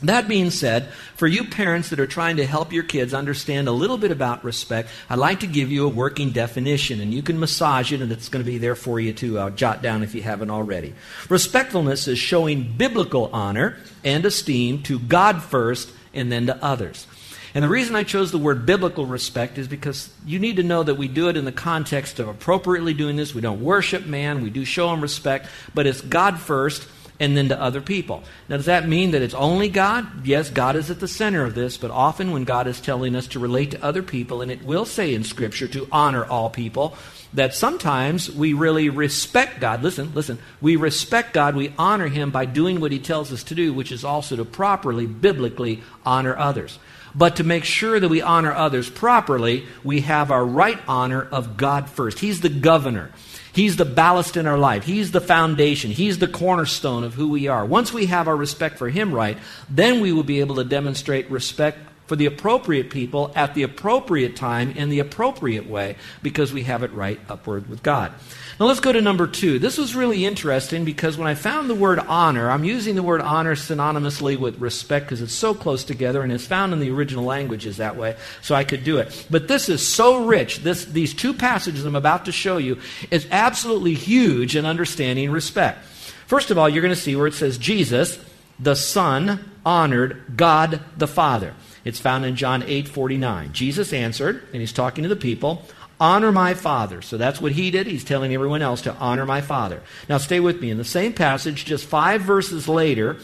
That 0.03 0.27
being 0.27 0.49
said, 0.49 0.89
for 1.15 1.27
you 1.27 1.45
parents 1.45 1.89
that 1.89 1.99
are 1.99 2.07
trying 2.07 2.37
to 2.37 2.45
help 2.45 2.73
your 2.73 2.83
kids 2.83 3.13
understand 3.13 3.67
a 3.67 3.71
little 3.71 3.97
bit 3.97 4.11
about 4.11 4.43
respect, 4.43 4.89
I'd 5.09 5.19
like 5.19 5.39
to 5.39 5.47
give 5.47 5.71
you 5.71 5.85
a 5.85 5.89
working 5.89 6.31
definition, 6.31 6.99
and 6.99 7.13
you 7.13 7.23
can 7.23 7.39
massage 7.39 7.91
it, 7.91 8.01
and 8.01 8.11
it's 8.11 8.29
going 8.29 8.43
to 8.43 8.51
be 8.51 8.57
there 8.57 8.75
for 8.75 8.99
you 8.99 9.13
to 9.13 9.49
jot 9.51 9.81
down 9.81 10.03
if 10.03 10.13
you 10.13 10.21
haven't 10.21 10.49
already. 10.49 10.93
Respectfulness 11.29 12.07
is 12.07 12.19
showing 12.19 12.73
biblical 12.77 13.29
honor 13.31 13.77
and 14.03 14.25
esteem 14.25 14.83
to 14.83 14.99
God 14.99 15.41
first 15.41 15.91
and 16.13 16.31
then 16.31 16.47
to 16.47 16.63
others. 16.63 17.07
And 17.55 17.63
the 17.63 17.69
reason 17.69 17.95
I 17.95 18.03
chose 18.03 18.31
the 18.31 18.39
word 18.39 18.65
biblical 18.65 19.05
respect 19.05 19.59
is 19.59 19.67
because 19.67 20.09
you 20.25 20.39
need 20.39 20.55
to 20.55 20.63
know 20.63 20.81
that 20.81 20.95
we 20.95 21.07
do 21.07 21.29
it 21.29 21.37
in 21.37 21.45
the 21.45 21.51
context 21.51 22.19
of 22.19 22.27
appropriately 22.27 22.95
doing 22.95 23.15
this. 23.15 23.35
We 23.35 23.41
don't 23.41 23.61
worship 23.61 24.07
man, 24.07 24.41
we 24.41 24.49
do 24.49 24.65
show 24.65 24.91
him 24.91 25.01
respect, 25.01 25.47
but 25.73 25.85
it's 25.85 26.01
God 26.01 26.39
first 26.39 26.87
and 27.19 27.37
then 27.37 27.49
to 27.49 27.61
other 27.61 27.81
people. 27.81 28.23
Now, 28.49 28.57
does 28.57 28.65
that 28.65 28.87
mean 28.87 29.11
that 29.11 29.21
it's 29.21 29.33
only 29.33 29.69
God? 29.69 30.25
Yes, 30.25 30.49
God 30.49 30.75
is 30.75 30.89
at 30.89 30.99
the 30.99 31.07
center 31.07 31.45
of 31.45 31.55
this, 31.55 31.77
but 31.77 31.91
often 31.91 32.31
when 32.31 32.43
God 32.43 32.67
is 32.67 32.81
telling 32.81 33.15
us 33.15 33.27
to 33.27 33.39
relate 33.39 33.71
to 33.71 33.83
other 33.83 34.03
people, 34.03 34.41
and 34.41 34.51
it 34.51 34.63
will 34.63 34.85
say 34.85 35.13
in 35.13 35.23
Scripture 35.23 35.67
to 35.69 35.87
honor 35.91 36.25
all 36.25 36.49
people, 36.49 36.97
that 37.33 37.53
sometimes 37.53 38.31
we 38.31 38.53
really 38.53 38.89
respect 38.89 39.59
God. 39.59 39.81
Listen, 39.81 40.13
listen. 40.13 40.37
We 40.61 40.75
respect 40.75 41.33
God, 41.33 41.55
we 41.55 41.73
honor 41.77 42.07
Him 42.07 42.31
by 42.31 42.45
doing 42.45 42.79
what 42.79 42.91
He 42.91 42.99
tells 42.99 43.31
us 43.31 43.43
to 43.45 43.55
do, 43.55 43.73
which 43.73 43.91
is 43.91 44.03
also 44.03 44.35
to 44.35 44.45
properly, 44.45 45.05
biblically 45.05 45.81
honor 46.05 46.37
others. 46.37 46.77
But 47.15 47.35
to 47.35 47.43
make 47.43 47.63
sure 47.63 47.99
that 47.99 48.09
we 48.09 48.21
honor 48.21 48.51
others 48.51 48.89
properly, 48.89 49.65
we 49.83 50.01
have 50.01 50.31
our 50.31 50.45
right 50.45 50.79
honor 50.87 51.21
of 51.21 51.57
God 51.57 51.89
first. 51.89 52.19
He's 52.19 52.41
the 52.41 52.49
governor. 52.49 53.11
He's 53.53 53.75
the 53.75 53.85
ballast 53.85 54.35
in 54.35 54.47
our 54.47 54.57
life. 54.57 54.83
He's 54.83 55.11
the 55.11 55.21
foundation. 55.21 55.91
He's 55.91 56.17
the 56.17 56.27
cornerstone 56.27 57.03
of 57.03 57.13
who 57.13 57.29
we 57.29 57.47
are. 57.47 57.63
Once 57.63 57.93
we 57.93 58.07
have 58.07 58.27
our 58.27 58.35
respect 58.35 58.79
for 58.79 58.89
Him 58.89 59.13
right, 59.13 59.37
then 59.69 60.01
we 60.01 60.11
will 60.11 60.23
be 60.23 60.39
able 60.39 60.55
to 60.55 60.63
demonstrate 60.63 61.29
respect 61.29 61.77
for 62.07 62.15
the 62.15 62.25
appropriate 62.25 62.89
people 62.89 63.31
at 63.35 63.53
the 63.53 63.63
appropriate 63.63 64.35
time 64.35 64.71
in 64.71 64.89
the 64.89 64.99
appropriate 64.99 65.67
way 65.67 65.95
because 66.21 66.51
we 66.51 66.63
have 66.63 66.83
it 66.83 66.91
right 66.93 67.19
upward 67.29 67.69
with 67.69 67.83
God. 67.83 68.11
Now 68.59 68.67
let's 68.67 68.79
go 68.79 68.91
to 68.91 69.01
number 69.01 69.25
two. 69.25 69.57
This 69.57 69.79
was 69.79 69.95
really 69.95 70.25
interesting 70.25 70.85
because 70.85 71.17
when 71.17 71.27
I 71.27 71.33
found 71.33 71.69
the 71.69 71.75
word 71.75 71.97
honor, 71.97 72.51
I'm 72.51 72.63
using 72.63 72.93
the 72.93 73.01
word 73.01 73.21
honor 73.21 73.55
synonymously 73.55 74.37
with 74.37 74.59
respect 74.59 75.07
because 75.07 75.21
it's 75.21 75.33
so 75.33 75.55
close 75.55 75.83
together 75.83 76.21
and 76.21 76.31
it's 76.31 76.45
found 76.45 76.71
in 76.71 76.79
the 76.79 76.91
original 76.91 77.23
languages 77.23 77.77
that 77.77 77.95
way, 77.95 78.15
so 78.43 78.53
I 78.53 78.63
could 78.63 78.83
do 78.83 78.99
it. 78.99 79.25
But 79.31 79.47
this 79.47 79.69
is 79.69 79.85
so 79.87 80.25
rich. 80.25 80.59
This, 80.59 80.85
these 80.85 81.15
two 81.15 81.33
passages 81.33 81.83
I'm 81.83 81.95
about 81.95 82.25
to 82.25 82.31
show 82.31 82.57
you 82.57 82.79
is 83.09 83.27
absolutely 83.31 83.95
huge 83.95 84.55
in 84.55 84.65
understanding 84.67 85.31
respect. 85.31 85.83
First 86.27 86.51
of 86.51 86.57
all, 86.57 86.69
you're 86.69 86.83
going 86.83 86.93
to 86.93 86.99
see 86.99 87.15
where 87.15 87.27
it 87.27 87.33
says 87.33 87.57
Jesus, 87.57 88.19
the 88.59 88.75
Son, 88.75 89.51
honored 89.65 90.37
God 90.37 90.79
the 90.95 91.07
Father. 91.07 91.55
It's 91.85 91.99
found 91.99 92.23
in 92.25 92.35
John 92.35 92.63
8 92.63 92.87
49. 92.87 93.51
Jesus 93.51 93.93
answered, 93.93 94.43
and 94.53 94.61
he's 94.61 94.73
talking 94.73 95.03
to 95.03 95.09
the 95.09 95.15
people, 95.15 95.65
honor 96.03 96.33
my 96.33 96.53
Father. 96.53 97.01
So 97.01 97.15
that's 97.15 97.39
what 97.39 97.53
he 97.53 97.71
did. 97.71 97.87
He's 97.87 98.03
telling 98.03 98.33
everyone 98.33 98.61
else 98.61 98.81
to 98.81 98.93
honor 98.95 99.25
my 99.25 99.39
Father. 99.39 99.81
Now 100.09 100.17
stay 100.17 100.41
with 100.41 100.59
me. 100.59 100.69
In 100.69 100.77
the 100.77 100.83
same 100.83 101.13
passage, 101.13 101.63
just 101.63 101.85
five 101.85 102.21
verses 102.21 102.67
later, 102.67 103.17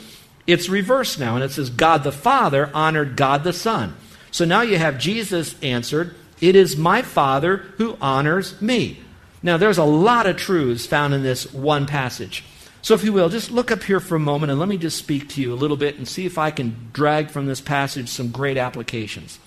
it's 0.48 0.70
reversed 0.70 1.20
now, 1.20 1.36
and 1.36 1.44
it 1.44 1.52
says, 1.52 1.70
God 1.70 2.06
the 2.06 2.14
Father 2.14 2.72
honored 2.74 3.18
God 3.18 3.44
the 3.44 3.52
Son. 3.52 3.98
So 4.32 4.46
now 4.46 4.62
you 4.62 4.78
have 4.78 4.98
Jesus 4.98 5.62
answered, 5.62 6.16
It 6.40 6.56
is 6.56 6.78
my 6.78 7.02
Father 7.02 7.58
who 7.78 7.98
honors 8.00 8.60
me. 8.62 9.02
Now 9.44 9.58
there's 9.58 9.78
a 9.78 9.84
lot 9.84 10.26
of 10.26 10.38
truths 10.38 10.86
found 10.86 11.14
in 11.14 11.22
this 11.22 11.52
one 11.54 11.86
passage. 11.86 12.46
So, 12.82 12.94
if 12.94 13.04
you 13.04 13.12
will, 13.12 13.28
just 13.28 13.52
look 13.52 13.72
up 13.72 13.84
here 13.84 14.00
for 14.00 14.16
a 14.16 14.20
moment 14.20 14.52
and 14.52 14.60
let 14.60 14.70
me 14.70 14.78
just 14.78 14.98
speak 14.98 15.28
to 15.30 15.42
you 15.42 15.54
a 15.54 15.56
little 15.56 15.76
bit 15.76 15.98
and 15.98 16.08
see 16.08 16.26
if 16.26 16.38
I 16.38 16.50
can 16.50 16.90
drag 16.94 17.30
from 17.30 17.46
this 17.46 17.60
passage 17.60 18.08
some 18.08 18.32
great 18.32 18.56
applications. 18.56 19.38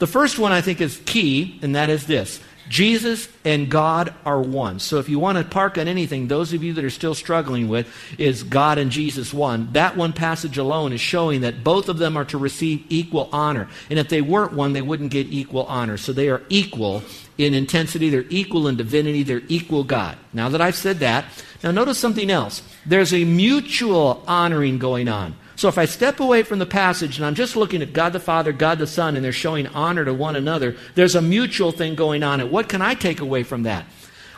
The 0.00 0.08
first 0.08 0.36
one 0.36 0.50
I 0.50 0.62
think 0.62 0.80
is 0.80 1.00
key, 1.06 1.60
and 1.62 1.76
that 1.76 1.88
is 1.88 2.08
this 2.08 2.40
Jesus 2.72 3.28
and 3.44 3.70
God 3.70 4.14
are 4.24 4.40
one. 4.40 4.78
So 4.78 4.98
if 4.98 5.10
you 5.10 5.18
want 5.18 5.36
to 5.36 5.44
park 5.44 5.76
on 5.76 5.88
anything, 5.88 6.26
those 6.26 6.54
of 6.54 6.64
you 6.64 6.72
that 6.72 6.84
are 6.84 6.88
still 6.88 7.14
struggling 7.14 7.68
with 7.68 7.86
is 8.16 8.42
God 8.42 8.78
and 8.78 8.90
Jesus 8.90 9.34
one. 9.34 9.68
That 9.72 9.94
one 9.94 10.14
passage 10.14 10.56
alone 10.56 10.94
is 10.94 11.00
showing 11.00 11.42
that 11.42 11.62
both 11.62 11.90
of 11.90 11.98
them 11.98 12.16
are 12.16 12.24
to 12.24 12.38
receive 12.38 12.86
equal 12.88 13.28
honor. 13.30 13.68
And 13.90 13.98
if 13.98 14.08
they 14.08 14.22
weren't 14.22 14.54
one, 14.54 14.72
they 14.72 14.80
wouldn't 14.80 15.12
get 15.12 15.26
equal 15.26 15.66
honor. 15.66 15.98
So 15.98 16.14
they 16.14 16.30
are 16.30 16.40
equal 16.48 17.02
in 17.36 17.52
intensity, 17.52 18.08
they're 18.08 18.24
equal 18.30 18.66
in 18.66 18.76
divinity, 18.76 19.22
they're 19.22 19.42
equal 19.48 19.84
God. 19.84 20.16
Now 20.32 20.48
that 20.48 20.62
I've 20.62 20.74
said 20.74 21.00
that, 21.00 21.26
now 21.62 21.72
notice 21.72 21.98
something 21.98 22.30
else. 22.30 22.62
There's 22.86 23.12
a 23.12 23.24
mutual 23.24 24.24
honoring 24.26 24.78
going 24.78 25.08
on. 25.08 25.36
So 25.62 25.68
if 25.68 25.78
I 25.78 25.84
step 25.84 26.18
away 26.18 26.42
from 26.42 26.58
the 26.58 26.66
passage 26.66 27.18
and 27.18 27.24
I'm 27.24 27.36
just 27.36 27.54
looking 27.54 27.82
at 27.82 27.92
God 27.92 28.12
the 28.12 28.18
Father, 28.18 28.50
God 28.50 28.80
the 28.80 28.86
Son, 28.88 29.14
and 29.14 29.24
they're 29.24 29.30
showing 29.30 29.68
honor 29.68 30.04
to 30.04 30.12
one 30.12 30.34
another, 30.34 30.74
there's 30.96 31.14
a 31.14 31.22
mutual 31.22 31.70
thing 31.70 31.94
going 31.94 32.24
on. 32.24 32.40
And 32.40 32.50
what 32.50 32.68
can 32.68 32.82
I 32.82 32.94
take 32.94 33.20
away 33.20 33.44
from 33.44 33.62
that? 33.62 33.86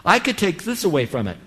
I 0.04 0.18
could 0.18 0.36
take 0.36 0.64
this 0.64 0.84
away 0.84 1.06
from 1.06 1.26
it 1.26 1.38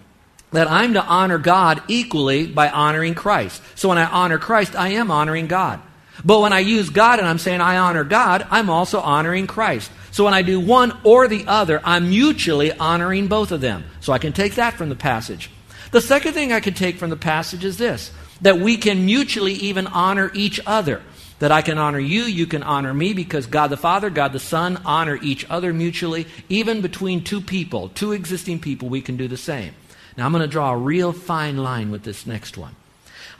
that 0.51 0.67
I'm 0.67 0.95
to 0.95 1.03
honor 1.03 1.37
God 1.37 1.83
equally 1.87 2.47
by 2.47 2.71
honoring 2.71 3.13
Christ. 3.13 3.61
So 3.75 3.89
when 3.89 3.99
I 3.99 4.05
honor 4.05 4.39
Christ, 4.39 4.75
I 4.75 4.93
am 4.93 5.11
honoring 5.11 5.45
God. 5.45 5.79
But 6.25 6.39
when 6.39 6.53
I 6.53 6.59
use 6.61 6.89
God 6.89 7.19
and 7.19 7.27
I'm 7.27 7.37
saying 7.37 7.61
I 7.61 7.77
honor 7.77 8.03
God, 8.03 8.47
I'm 8.49 8.71
also 8.71 8.99
honoring 8.99 9.45
Christ. 9.45 9.91
So 10.09 10.25
when 10.25 10.33
I 10.33 10.41
do 10.41 10.59
one 10.59 10.97
or 11.03 11.27
the 11.27 11.45
other, 11.45 11.81
I'm 11.83 12.09
mutually 12.09 12.71
honoring 12.71 13.27
both 13.27 13.51
of 13.51 13.61
them. 13.61 13.83
So 13.99 14.11
I 14.11 14.17
can 14.17 14.33
take 14.33 14.55
that 14.55 14.73
from 14.73 14.89
the 14.89 14.95
passage. 14.95 15.51
The 15.91 16.01
second 16.01 16.33
thing 16.33 16.51
I 16.51 16.61
can 16.61 16.73
take 16.73 16.97
from 16.97 17.11
the 17.11 17.15
passage 17.15 17.63
is 17.63 17.77
this 17.77 18.11
that 18.41 18.59
we 18.59 18.77
can 18.77 19.05
mutually 19.05 19.53
even 19.53 19.87
honor 19.87 20.31
each 20.33 20.59
other. 20.65 21.01
That 21.39 21.51
I 21.51 21.61
can 21.61 21.77
honor 21.77 21.99
you, 21.99 22.23
you 22.23 22.47
can 22.47 22.63
honor 22.63 22.93
me, 22.93 23.13
because 23.13 23.45
God 23.45 23.67
the 23.67 23.77
Father, 23.77 24.09
God 24.09 24.33
the 24.33 24.39
Son 24.39 24.81
honor 24.85 25.19
each 25.21 25.45
other 25.51 25.71
mutually. 25.71 26.25
Even 26.49 26.81
between 26.81 27.23
two 27.23 27.41
people, 27.41 27.89
two 27.89 28.11
existing 28.11 28.59
people, 28.59 28.89
we 28.89 29.01
can 29.01 29.17
do 29.17 29.27
the 29.27 29.37
same. 29.37 29.73
Now 30.17 30.25
I'm 30.25 30.31
going 30.31 30.41
to 30.41 30.47
draw 30.47 30.71
a 30.71 30.77
real 30.77 31.13
fine 31.13 31.57
line 31.57 31.91
with 31.91 32.01
this 32.01 32.25
next 32.25 32.57
one. 32.57 32.75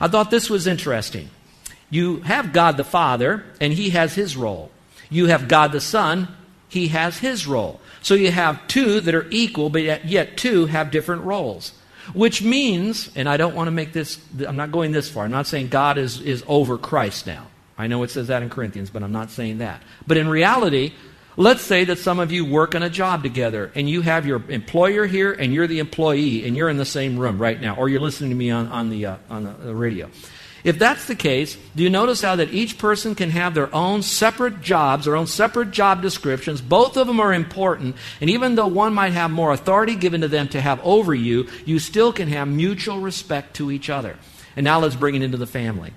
I 0.00 0.06
thought 0.06 0.30
this 0.30 0.48
was 0.48 0.68
interesting. 0.68 1.28
You 1.90 2.18
have 2.20 2.52
God 2.52 2.76
the 2.76 2.84
Father, 2.84 3.44
and 3.60 3.72
He 3.72 3.90
has 3.90 4.14
His 4.14 4.36
role. 4.36 4.70
You 5.10 5.26
have 5.26 5.48
God 5.48 5.72
the 5.72 5.80
Son, 5.80 6.28
He 6.68 6.88
has 6.88 7.18
His 7.18 7.48
role. 7.48 7.80
So 8.00 8.14
you 8.14 8.30
have 8.30 8.68
two 8.68 9.00
that 9.00 9.14
are 9.14 9.26
equal, 9.30 9.70
but 9.70 10.04
yet, 10.06 10.36
two 10.36 10.66
have 10.66 10.92
different 10.92 11.24
roles. 11.24 11.72
Which 12.14 12.42
means, 12.42 13.10
and 13.14 13.28
I 13.28 13.36
don't 13.36 13.54
want 13.54 13.68
to 13.68 13.72
make 13.72 13.92
this, 13.92 14.18
I'm 14.46 14.56
not 14.56 14.72
going 14.72 14.92
this 14.92 15.10
far. 15.10 15.24
I'm 15.24 15.30
not 15.30 15.46
saying 15.46 15.68
God 15.68 15.98
is, 15.98 16.20
is 16.20 16.44
over 16.46 16.78
Christ 16.78 17.26
now. 17.26 17.46
I 17.76 17.86
know 17.86 18.02
it 18.02 18.10
says 18.10 18.26
that 18.28 18.42
in 18.42 18.50
Corinthians, 18.50 18.90
but 18.90 19.02
I'm 19.02 19.12
not 19.12 19.30
saying 19.30 19.58
that. 19.58 19.82
But 20.06 20.16
in 20.16 20.28
reality, 20.28 20.92
let's 21.36 21.62
say 21.62 21.84
that 21.84 21.98
some 21.98 22.18
of 22.18 22.32
you 22.32 22.44
work 22.44 22.74
on 22.74 22.82
a 22.82 22.90
job 22.90 23.22
together 23.22 23.70
and 23.74 23.88
you 23.88 24.00
have 24.00 24.26
your 24.26 24.42
employer 24.48 25.06
here 25.06 25.32
and 25.32 25.54
you're 25.54 25.68
the 25.68 25.78
employee 25.78 26.44
and 26.44 26.56
you're 26.56 26.68
in 26.68 26.76
the 26.76 26.84
same 26.84 27.18
room 27.18 27.38
right 27.38 27.60
now, 27.60 27.76
or 27.76 27.88
you're 27.88 28.00
listening 28.00 28.30
to 28.30 28.36
me 28.36 28.50
on, 28.50 28.66
on, 28.68 28.90
the, 28.90 29.06
uh, 29.06 29.16
on 29.30 29.44
the 29.44 29.74
radio. 29.74 30.10
If 30.64 30.78
that's 30.78 31.06
the 31.06 31.14
case, 31.14 31.56
do 31.76 31.82
you 31.82 31.90
notice 31.90 32.22
how 32.22 32.36
that 32.36 32.52
each 32.52 32.78
person 32.78 33.14
can 33.14 33.30
have 33.30 33.54
their 33.54 33.72
own 33.74 34.02
separate 34.02 34.60
jobs, 34.60 35.04
their 35.04 35.16
own 35.16 35.26
separate 35.26 35.70
job 35.70 36.02
descriptions? 36.02 36.60
Both 36.60 36.96
of 36.96 37.06
them 37.06 37.20
are 37.20 37.32
important, 37.32 37.96
and 38.20 38.28
even 38.28 38.54
though 38.54 38.66
one 38.66 38.92
might 38.92 39.12
have 39.12 39.30
more 39.30 39.52
authority 39.52 39.94
given 39.94 40.22
to 40.22 40.28
them 40.28 40.48
to 40.48 40.60
have 40.60 40.80
over 40.82 41.14
you, 41.14 41.48
you 41.64 41.78
still 41.78 42.12
can 42.12 42.28
have 42.28 42.48
mutual 42.48 43.00
respect 43.00 43.54
to 43.56 43.70
each 43.70 43.88
other. 43.88 44.16
And 44.56 44.64
now 44.64 44.80
let's 44.80 44.96
bring 44.96 45.14
it 45.14 45.22
into 45.22 45.36
the 45.36 45.46
family. 45.46 45.92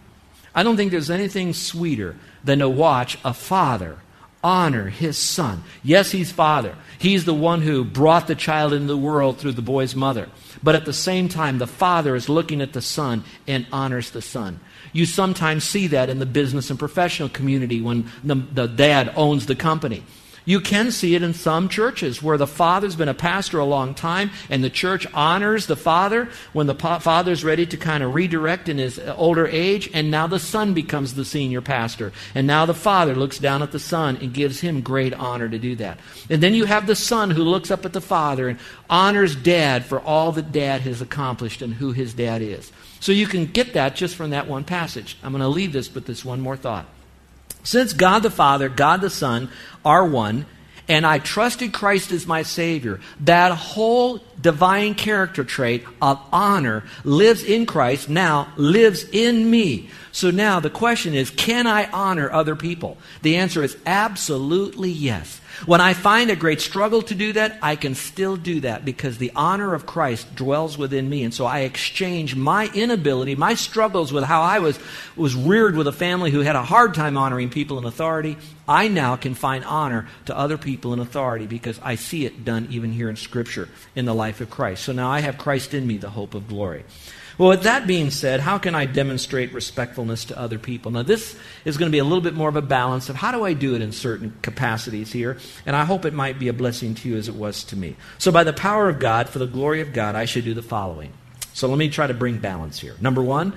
I 0.53 0.63
don't 0.63 0.77
think 0.77 0.91
there's 0.91 1.09
anything 1.09 1.53
sweeter 1.53 2.15
than 2.43 2.59
to 2.59 2.69
watch 2.69 3.17
a 3.23 3.33
father 3.33 3.97
honor 4.43 4.89
his 4.89 5.17
son. 5.17 5.63
Yes, 5.83 6.12
he's 6.12 6.31
father. 6.31 6.75
He's 6.98 7.25
the 7.25 7.33
one 7.33 7.62
who 7.62 7.83
brought 7.83 8.27
the 8.27 8.36
child 8.36 8.74
into 8.74 8.88
the 8.88 8.98
world 8.98 9.38
through 9.38 9.53
the 9.53 9.62
boy's 9.62 9.95
mother. 9.95 10.29
But 10.63 10.75
at 10.75 10.86
the 10.86 10.93
same 10.93 11.29
time, 11.29 11.57
the 11.57 11.67
father 11.67 12.15
is 12.15 12.29
looking 12.29 12.62
at 12.62 12.74
the 12.74 12.81
son 12.81 13.24
and 13.48 13.65
honors 13.71 14.12
the 14.12 14.21
son. 14.21 14.60
You 14.93 15.05
sometimes 15.05 15.63
see 15.63 15.88
that 15.88 16.10
in 16.10 16.19
the 16.19 16.25
business 16.25 16.69
and 16.69 16.77
professional 16.77 17.29
community 17.29 17.81
when 17.81 18.10
the, 18.24 18.36
the 18.36 18.67
dad 18.67 19.13
owns 19.15 19.45
the 19.45 19.55
company. 19.55 20.03
You 20.43 20.60
can 20.60 20.91
see 20.91 21.13
it 21.13 21.21
in 21.21 21.33
some 21.33 21.69
churches 21.69 22.24
where 22.24 22.38
the 22.38 22.48
father's 22.48 22.95
been 22.95 23.10
a 23.10 23.13
pastor 23.13 23.60
a 23.60 23.65
long 23.65 23.93
time 23.93 24.31
and 24.50 24.63
the 24.63 24.69
church 24.69 25.05
honors 25.13 25.67
the 25.67 25.75
father 25.75 26.29
when 26.53 26.67
the 26.67 26.75
father's 26.75 27.43
ready 27.43 27.65
to 27.67 27.77
kind 27.77 28.03
of 28.03 28.15
redirect 28.15 28.67
in 28.67 28.77
his 28.79 28.98
uh, 28.98 29.13
older 29.17 29.45
age, 29.45 29.89
and 29.93 30.10
now 30.10 30.25
the 30.25 30.39
son 30.39 30.74
becomes 30.74 31.13
the 31.13 31.25
senior 31.25 31.62
pastor. 31.62 32.12
And 32.33 32.48
now 32.48 32.65
the 32.65 32.74
father 32.74 33.15
looks 33.15 33.38
down 33.38 33.62
at 33.62 33.71
the 33.71 33.79
son 33.79 34.17
and 34.17 34.33
gives 34.33 34.62
him 34.62 34.81
great 34.81 35.13
honor 35.13 35.48
to 35.48 35.60
do 35.60 35.75
that. 35.75 36.00
And 36.29 36.41
then 36.41 36.53
you 36.53 36.65
have 36.65 36.88
the 36.88 36.95
son 36.95 37.29
who 37.29 37.43
looks 37.43 37.69
up 37.69 37.86
at 37.86 37.93
the 37.93 38.01
father 38.01 38.50
and 38.50 38.60
honors 38.89 39.36
dad 39.36 39.86
for 39.86 40.00
all 40.00 40.31
that 40.31 40.51
dad 40.51 40.81
has 40.81 41.01
accomplished 41.01 41.62
and 41.62 41.75
who 41.75 41.91
his 41.91 42.13
dad 42.13 42.41
is. 42.41 42.71
So 43.00 43.12
you 43.12 43.27
can 43.27 43.45
get 43.45 43.74
that 43.74 43.95
just 43.95 44.15
from 44.15 44.31
that 44.31 44.48
one 44.48 44.63
passage. 44.63 45.17
I'm 45.24 45.31
going 45.31 45.41
to 45.41 45.48
leave 45.48 45.74
this 45.74 45.93
with 45.93 46.05
this 46.05 46.25
one 46.25 46.41
more 46.41 46.57
thought. 46.57 46.86
Since 47.63 47.93
God 47.93 48.23
the 48.23 48.31
Father, 48.31 48.69
God 48.69 49.01
the 49.01 49.09
Son 49.09 49.49
are 49.83 50.05
one, 50.05 50.45
and 50.87 51.05
I 51.05 51.19
trusted 51.19 51.73
Christ 51.73 52.11
as 52.11 52.27
my 52.27 52.43
Savior, 52.43 52.99
that 53.21 53.53
whole 53.53 54.19
divine 54.39 54.95
character 54.95 55.43
trait 55.43 55.85
of 56.01 56.19
honor 56.31 56.83
lives 57.03 57.43
in 57.43 57.65
Christ, 57.65 58.09
now 58.09 58.51
lives 58.57 59.05
in 59.11 59.49
me. 59.49 59.89
So 60.11 60.31
now 60.31 60.59
the 60.59 60.69
question 60.69 61.13
is 61.13 61.29
can 61.29 61.67
I 61.67 61.89
honor 61.91 62.31
other 62.31 62.55
people? 62.55 62.97
The 63.21 63.37
answer 63.37 63.63
is 63.63 63.77
absolutely 63.85 64.91
yes. 64.91 65.40
When 65.65 65.79
I 65.79 65.93
find 65.93 66.31
a 66.31 66.35
great 66.35 66.59
struggle 66.59 67.01
to 67.03 67.13
do 67.13 67.33
that, 67.33 67.59
I 67.61 67.75
can 67.75 67.93
still 67.93 68.35
do 68.35 68.61
that 68.61 68.83
because 68.83 69.17
the 69.17 69.31
honor 69.35 69.73
of 69.73 69.85
Christ 69.85 70.35
dwells 70.35 70.77
within 70.77 71.09
me. 71.09 71.23
And 71.23 71.33
so 71.33 71.45
I 71.45 71.59
exchange 71.59 72.35
my 72.35 72.69
inability, 72.73 73.35
my 73.35 73.53
struggles 73.53 74.11
with 74.11 74.23
how 74.23 74.41
I 74.41 74.59
was, 74.59 74.79
was 75.15 75.35
reared 75.35 75.75
with 75.75 75.87
a 75.87 75.91
family 75.91 76.31
who 76.31 76.39
had 76.39 76.55
a 76.55 76.63
hard 76.63 76.95
time 76.95 77.17
honoring 77.17 77.49
people 77.49 77.77
in 77.77 77.85
authority. 77.85 78.37
I 78.67 78.87
now 78.87 79.15
can 79.15 79.35
find 79.35 79.63
honor 79.65 80.07
to 80.25 80.37
other 80.37 80.57
people 80.57 80.93
in 80.93 80.99
authority 80.99 81.45
because 81.45 81.79
I 81.83 81.95
see 81.95 82.25
it 82.25 82.43
done 82.43 82.67
even 82.71 82.91
here 82.91 83.09
in 83.09 83.15
Scripture 83.15 83.69
in 83.95 84.05
the 84.05 84.15
life 84.15 84.41
of 84.41 84.49
Christ. 84.49 84.83
So 84.83 84.93
now 84.93 85.09
I 85.09 85.19
have 85.19 85.37
Christ 85.37 85.73
in 85.73 85.85
me, 85.85 85.97
the 85.97 86.09
hope 86.09 86.33
of 86.33 86.47
glory. 86.47 86.85
Well, 87.41 87.50
with 87.50 87.63
that 87.63 87.88
being 87.88 88.12
said, 88.12 88.39
how 88.39 88.60
can 88.60 88.75
I 88.75 88.86
demonstrate 88.86 89.51
respectfulness 89.51 90.25
to 90.25 90.38
other 90.38 90.60
people? 90.60 90.91
Now, 90.91 91.01
this 91.01 91.36
is 91.65 91.75
going 91.75 91.89
to 91.89 91.91
be 91.91 91.98
a 91.98 92.03
little 92.03 92.21
bit 92.21 92.36
more 92.36 92.50
of 92.50 92.55
a 92.55 92.62
balance 92.62 93.10
of 93.10 93.15
how 93.15 93.31
do 93.31 93.43
I 93.43 93.53
do 93.53 93.74
it 93.74 93.81
in 93.81 93.91
certain 93.93 94.38
capacities 94.43 95.12
here, 95.12 95.39
and 95.65 95.75
I 95.75 95.83
hope 95.83 96.05
it 96.05 96.13
might 96.13 96.38
be 96.38 96.50
a 96.50 96.53
blessing 96.53 96.93
to 96.93 97.10
you 97.10 97.17
as 97.17 97.27
it 97.27 97.33
was 97.33 97.63
to 97.63 97.75
me. 97.75 97.95
So, 98.19 98.31
by 98.31 98.43
the 98.43 98.53
power 98.53 98.89
of 98.89 99.00
God, 99.00 99.27
for 99.27 99.39
the 99.39 99.48
glory 99.48 99.81
of 99.81 99.91
God, 99.91 100.13
I 100.13 100.25
should 100.25 100.45
do 100.45 100.53
the 100.53 100.62
following. 100.62 101.13
So, 101.51 101.67
let 101.67 101.79
me 101.79 101.89
try 101.89 102.05
to 102.05 102.13
bring 102.13 102.38
balance 102.38 102.79
here. 102.79 102.95
Number 103.01 103.24
one, 103.24 103.53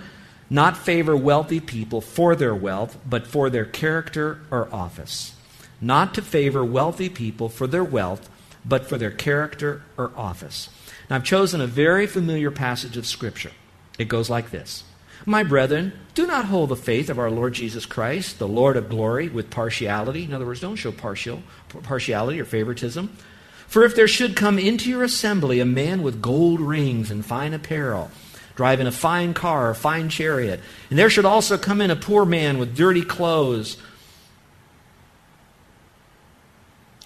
not 0.49 0.79
favor 0.79 1.15
wealthy 1.15 1.61
people 1.61 2.01
for 2.01 2.35
their 2.35 2.55
wealth, 2.55 2.97
but 3.05 3.27
for 3.27 3.51
their 3.51 3.67
character 3.67 4.41
or 4.51 4.67
office. 4.73 5.35
Not 5.79 6.15
to 6.15 6.23
favor 6.23 6.65
wealthy 6.65 7.11
people 7.11 7.51
for 7.51 7.67
their 7.67 7.85
wealth, 7.85 8.31
but 8.65 8.89
for 8.89 8.97
their 8.97 9.11
character 9.11 9.83
or 9.99 10.11
office. 10.17 10.71
Now, 11.11 11.17
I've 11.17 11.25
chosen 11.25 11.61
a 11.61 11.67
very 11.67 12.07
familiar 12.07 12.51
passage 12.51 12.97
of 12.97 13.05
Scripture. 13.05 13.51
It 13.99 14.09
goes 14.09 14.29
like 14.29 14.51
this 14.51 14.85
My 15.25 15.43
brethren, 15.43 15.93
do 16.15 16.27
not 16.27 16.47
hold 16.47 16.71
the 16.71 16.77
faith 16.77 17.11
of 17.11 17.19
our 17.19 17.31
Lord 17.31 17.55
Jesus 17.55 17.87
Christ, 17.87 18.39
the 18.39 18.49
Lord 18.49 18.77
of 18.77 18.89
glory, 18.89 19.29
with 19.29 19.51
partiality. 19.51 20.25
In 20.25 20.33
other 20.33 20.47
words, 20.47 20.61
don't 20.61 20.77
show 20.77 20.93
partial, 20.93 21.43
partiality 21.83 22.41
or 22.41 22.45
favoritism. 22.45 23.17
For 23.67 23.85
if 23.85 23.97
there 23.97 24.09
should 24.09 24.37
come 24.37 24.59
into 24.59 24.91
your 24.91 25.03
assembly 25.03 25.59
a 25.59 25.65
man 25.65 26.03
with 26.03 26.23
gold 26.23 26.61
rings 26.61 27.11
and 27.11 27.25
fine 27.25 27.55
apparel, 27.55 28.11
driving 28.55 28.87
a 28.87 28.93
fine 28.93 29.35
car 29.35 29.71
or 29.71 29.75
fine 29.75 30.09
chariot, 30.09 30.61
and 30.91 30.99
there 30.99 31.11
should 31.11 31.25
also 31.25 31.59
come 31.59 31.81
in 31.81 31.91
a 31.91 31.97
poor 31.97 32.25
man 32.25 32.59
with 32.59 32.77
dirty 32.77 33.03
clothes, 33.03 33.79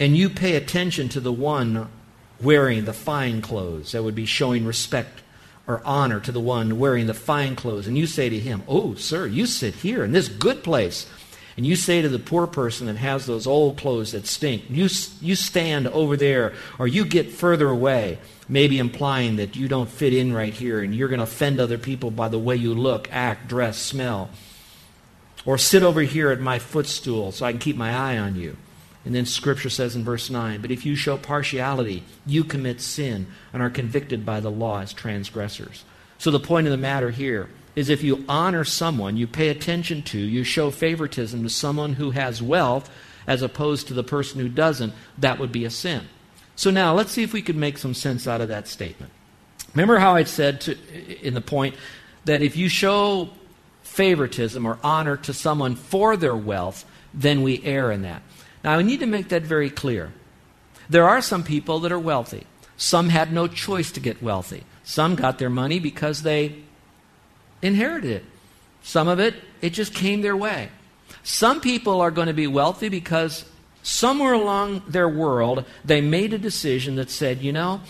and 0.00 0.16
you 0.16 0.28
pay 0.28 0.56
attention 0.56 1.08
to 1.08 1.20
the 1.20 1.32
one 1.32 1.88
wearing 2.40 2.84
the 2.84 2.92
fine 2.92 3.40
clothes, 3.40 3.92
that 3.92 4.02
would 4.02 4.14
be 4.14 4.26
showing 4.26 4.64
respect 4.64 5.22
or 5.68 5.82
honor 5.84 6.18
to 6.18 6.32
the 6.32 6.40
one 6.40 6.78
wearing 6.78 7.06
the 7.06 7.14
fine 7.14 7.54
clothes. 7.54 7.86
And 7.86 7.96
you 7.96 8.06
say 8.06 8.30
to 8.30 8.38
him, 8.38 8.62
Oh, 8.66 8.94
sir, 8.94 9.26
you 9.26 9.46
sit 9.46 9.74
here 9.74 10.02
in 10.02 10.12
this 10.12 10.28
good 10.28 10.64
place. 10.64 11.06
And 11.58 11.66
you 11.66 11.76
say 11.76 12.00
to 12.00 12.08
the 12.08 12.20
poor 12.20 12.46
person 12.46 12.86
that 12.86 12.96
has 12.96 13.26
those 13.26 13.46
old 13.46 13.78
clothes 13.78 14.12
that 14.12 14.26
stink, 14.26 14.70
you, 14.70 14.88
you 15.20 15.34
stand 15.34 15.88
over 15.88 16.16
there 16.16 16.54
or 16.78 16.86
you 16.86 17.04
get 17.04 17.32
further 17.32 17.68
away, 17.68 18.18
maybe 18.48 18.78
implying 18.78 19.36
that 19.36 19.56
you 19.56 19.66
don't 19.66 19.90
fit 19.90 20.14
in 20.14 20.32
right 20.32 20.54
here 20.54 20.80
and 20.80 20.94
you're 20.94 21.08
going 21.08 21.18
to 21.18 21.24
offend 21.24 21.58
other 21.58 21.76
people 21.76 22.12
by 22.12 22.28
the 22.28 22.38
way 22.38 22.54
you 22.54 22.74
look, 22.74 23.08
act, 23.10 23.48
dress, 23.48 23.76
smell. 23.76 24.30
Or 25.44 25.58
sit 25.58 25.82
over 25.82 26.00
here 26.02 26.30
at 26.30 26.40
my 26.40 26.60
footstool 26.60 27.32
so 27.32 27.44
I 27.44 27.50
can 27.50 27.58
keep 27.58 27.76
my 27.76 27.92
eye 27.92 28.18
on 28.18 28.36
you. 28.36 28.56
And 29.08 29.14
then 29.14 29.24
Scripture 29.24 29.70
says 29.70 29.96
in 29.96 30.04
verse 30.04 30.28
9, 30.28 30.60
But 30.60 30.70
if 30.70 30.84
you 30.84 30.94
show 30.94 31.16
partiality, 31.16 32.04
you 32.26 32.44
commit 32.44 32.82
sin 32.82 33.26
and 33.54 33.62
are 33.62 33.70
convicted 33.70 34.26
by 34.26 34.40
the 34.40 34.50
law 34.50 34.82
as 34.82 34.92
transgressors. 34.92 35.86
So 36.18 36.30
the 36.30 36.38
point 36.38 36.66
of 36.66 36.72
the 36.72 36.76
matter 36.76 37.10
here 37.10 37.48
is 37.74 37.88
if 37.88 38.02
you 38.02 38.22
honor 38.28 38.64
someone, 38.64 39.16
you 39.16 39.26
pay 39.26 39.48
attention 39.48 40.02
to, 40.02 40.18
you 40.18 40.44
show 40.44 40.70
favoritism 40.70 41.42
to 41.42 41.48
someone 41.48 41.94
who 41.94 42.10
has 42.10 42.42
wealth 42.42 42.90
as 43.26 43.40
opposed 43.40 43.88
to 43.88 43.94
the 43.94 44.04
person 44.04 44.40
who 44.40 44.48
doesn't, 44.50 44.92
that 45.16 45.38
would 45.38 45.52
be 45.52 45.64
a 45.64 45.70
sin. 45.70 46.02
So 46.54 46.70
now 46.70 46.92
let's 46.92 47.12
see 47.12 47.22
if 47.22 47.32
we 47.32 47.40
could 47.40 47.56
make 47.56 47.78
some 47.78 47.94
sense 47.94 48.28
out 48.28 48.42
of 48.42 48.48
that 48.48 48.68
statement. 48.68 49.10
Remember 49.72 49.96
how 49.96 50.16
I 50.16 50.24
said 50.24 50.60
to, 50.62 51.26
in 51.26 51.32
the 51.32 51.40
point 51.40 51.76
that 52.26 52.42
if 52.42 52.58
you 52.58 52.68
show 52.68 53.30
favoritism 53.84 54.66
or 54.66 54.78
honor 54.84 55.16
to 55.16 55.32
someone 55.32 55.76
for 55.76 56.14
their 56.14 56.36
wealth, 56.36 56.84
then 57.14 57.40
we 57.40 57.64
err 57.64 57.90
in 57.90 58.02
that. 58.02 58.20
Now, 58.64 58.78
I 58.78 58.82
need 58.82 59.00
to 59.00 59.06
make 59.06 59.28
that 59.28 59.42
very 59.42 59.70
clear. 59.70 60.12
There 60.88 61.08
are 61.08 61.20
some 61.20 61.44
people 61.44 61.80
that 61.80 61.92
are 61.92 61.98
wealthy. 61.98 62.46
Some 62.76 63.08
had 63.08 63.32
no 63.32 63.46
choice 63.46 63.92
to 63.92 64.00
get 64.00 64.22
wealthy. 64.22 64.64
Some 64.84 65.16
got 65.16 65.38
their 65.38 65.50
money 65.50 65.80
because 65.80 66.22
they 66.22 66.62
inherited 67.60 68.10
it. 68.10 68.24
Some 68.82 69.08
of 69.08 69.20
it, 69.20 69.34
it 69.60 69.70
just 69.70 69.94
came 69.94 70.22
their 70.22 70.36
way. 70.36 70.70
Some 71.22 71.60
people 71.60 72.00
are 72.00 72.10
going 72.10 72.28
to 72.28 72.32
be 72.32 72.46
wealthy 72.46 72.88
because 72.88 73.44
somewhere 73.82 74.32
along 74.32 74.82
their 74.88 75.08
world, 75.08 75.64
they 75.84 76.00
made 76.00 76.32
a 76.32 76.38
decision 76.38 76.96
that 76.96 77.10
said, 77.10 77.42
you 77.42 77.52
know, 77.52 77.80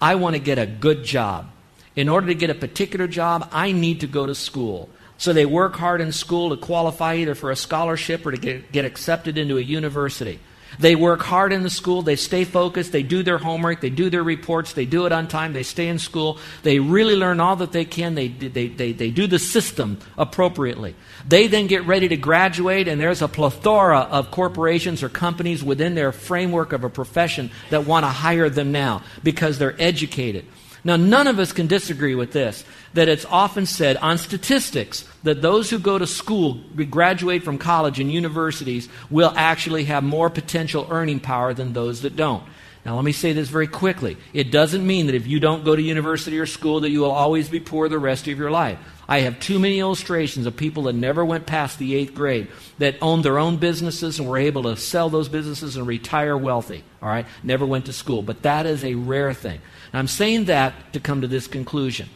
I 0.00 0.14
want 0.14 0.34
to 0.34 0.40
get 0.40 0.58
a 0.58 0.66
good 0.66 1.04
job. 1.04 1.50
In 1.94 2.08
order 2.08 2.28
to 2.28 2.34
get 2.34 2.50
a 2.50 2.54
particular 2.54 3.06
job, 3.06 3.48
I 3.52 3.72
need 3.72 4.00
to 4.00 4.06
go 4.06 4.26
to 4.26 4.34
school. 4.34 4.88
So 5.18 5.32
they 5.32 5.46
work 5.46 5.74
hard 5.74 6.00
in 6.00 6.12
school 6.12 6.50
to 6.50 6.56
qualify 6.56 7.16
either 7.16 7.34
for 7.34 7.50
a 7.50 7.56
scholarship 7.56 8.24
or 8.24 8.30
to 8.30 8.38
get, 8.38 8.72
get 8.72 8.84
accepted 8.84 9.36
into 9.36 9.58
a 9.58 9.60
university. 9.60 10.38
They 10.78 10.94
work 10.94 11.22
hard 11.22 11.52
in 11.52 11.62
the 11.62 11.70
school, 11.70 12.02
they 12.02 12.14
stay 12.14 12.44
focused, 12.44 12.92
they 12.92 13.02
do 13.02 13.22
their 13.22 13.38
homework, 13.38 13.80
they 13.80 13.90
do 13.90 14.10
their 14.10 14.22
reports, 14.22 14.74
they 14.74 14.84
do 14.84 15.06
it 15.06 15.12
on 15.12 15.26
time, 15.26 15.52
they 15.52 15.62
stay 15.62 15.88
in 15.88 15.98
school, 15.98 16.38
they 16.62 16.78
really 16.78 17.16
learn 17.16 17.40
all 17.40 17.56
that 17.56 17.72
they 17.72 17.84
can, 17.84 18.14
they, 18.14 18.28
they, 18.28 18.68
they, 18.68 18.92
they 18.92 19.10
do 19.10 19.26
the 19.26 19.38
system 19.38 19.98
appropriately. 20.16 20.94
They 21.26 21.48
then 21.48 21.66
get 21.66 21.86
ready 21.86 22.08
to 22.08 22.16
graduate, 22.16 22.86
and 22.86 23.00
there's 23.00 23.22
a 23.22 23.28
plethora 23.28 24.00
of 24.00 24.30
corporations 24.30 25.02
or 25.02 25.08
companies 25.08 25.64
within 25.64 25.94
their 25.94 26.12
framework 26.12 26.72
of 26.72 26.84
a 26.84 26.90
profession 26.90 27.50
that 27.70 27.86
want 27.86 28.04
to 28.04 28.10
hire 28.10 28.50
them 28.50 28.70
now 28.70 29.02
because 29.24 29.58
they're 29.58 29.80
educated. 29.80 30.44
Now, 30.88 30.96
none 30.96 31.26
of 31.26 31.38
us 31.38 31.52
can 31.52 31.66
disagree 31.66 32.14
with 32.14 32.32
this 32.32 32.64
that 32.94 33.10
it's 33.10 33.26
often 33.26 33.66
said 33.66 33.98
on 33.98 34.16
statistics 34.16 35.06
that 35.22 35.42
those 35.42 35.68
who 35.68 35.78
go 35.78 35.98
to 35.98 36.06
school, 36.06 36.54
graduate 36.88 37.42
from 37.42 37.58
college 37.58 38.00
and 38.00 38.10
universities, 38.10 38.88
will 39.10 39.30
actually 39.36 39.84
have 39.84 40.02
more 40.02 40.30
potential 40.30 40.86
earning 40.88 41.20
power 41.20 41.52
than 41.52 41.74
those 41.74 42.00
that 42.00 42.16
don't. 42.16 42.42
Now, 42.86 42.94
let 42.96 43.04
me 43.04 43.12
say 43.12 43.34
this 43.34 43.50
very 43.50 43.66
quickly. 43.66 44.16
It 44.32 44.50
doesn't 44.50 44.86
mean 44.86 45.08
that 45.08 45.14
if 45.14 45.26
you 45.26 45.40
don't 45.40 45.62
go 45.62 45.76
to 45.76 45.82
university 45.82 46.38
or 46.38 46.46
school 46.46 46.80
that 46.80 46.90
you 46.90 47.00
will 47.00 47.10
always 47.10 47.50
be 47.50 47.60
poor 47.60 47.90
the 47.90 47.98
rest 47.98 48.26
of 48.26 48.38
your 48.38 48.50
life. 48.50 48.78
I 49.08 49.20
have 49.20 49.40
too 49.40 49.58
many 49.58 49.80
illustrations 49.80 50.44
of 50.44 50.54
people 50.54 50.82
that 50.84 50.92
never 50.92 51.24
went 51.24 51.46
past 51.46 51.78
the 51.78 51.94
eighth 51.94 52.14
grade 52.14 52.48
that 52.76 52.96
owned 53.00 53.24
their 53.24 53.38
own 53.38 53.56
businesses 53.56 54.18
and 54.18 54.28
were 54.28 54.36
able 54.36 54.64
to 54.64 54.76
sell 54.76 55.08
those 55.08 55.30
businesses 55.30 55.76
and 55.76 55.86
retire 55.86 56.36
wealthy. 56.36 56.84
All 57.02 57.08
right? 57.08 57.24
Never 57.42 57.64
went 57.64 57.86
to 57.86 57.92
school. 57.94 58.20
But 58.20 58.42
that 58.42 58.66
is 58.66 58.84
a 58.84 58.94
rare 58.94 59.32
thing. 59.32 59.60
And 59.92 59.98
I'm 59.98 60.08
saying 60.08 60.44
that 60.44 60.92
to 60.92 61.00
come 61.00 61.22
to 61.22 61.26
this 61.26 61.46
conclusion. 61.46 62.10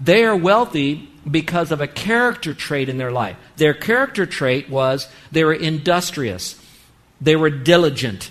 They 0.00 0.24
are 0.24 0.36
wealthy 0.36 1.08
because 1.28 1.72
of 1.72 1.80
a 1.80 1.88
character 1.88 2.54
trait 2.54 2.88
in 2.88 2.98
their 2.98 3.10
life. 3.10 3.36
Their 3.56 3.74
character 3.74 4.26
trait 4.26 4.70
was 4.70 5.08
they 5.32 5.42
were 5.42 5.52
industrious, 5.54 6.60
they 7.20 7.34
were 7.34 7.50
diligent, 7.50 8.30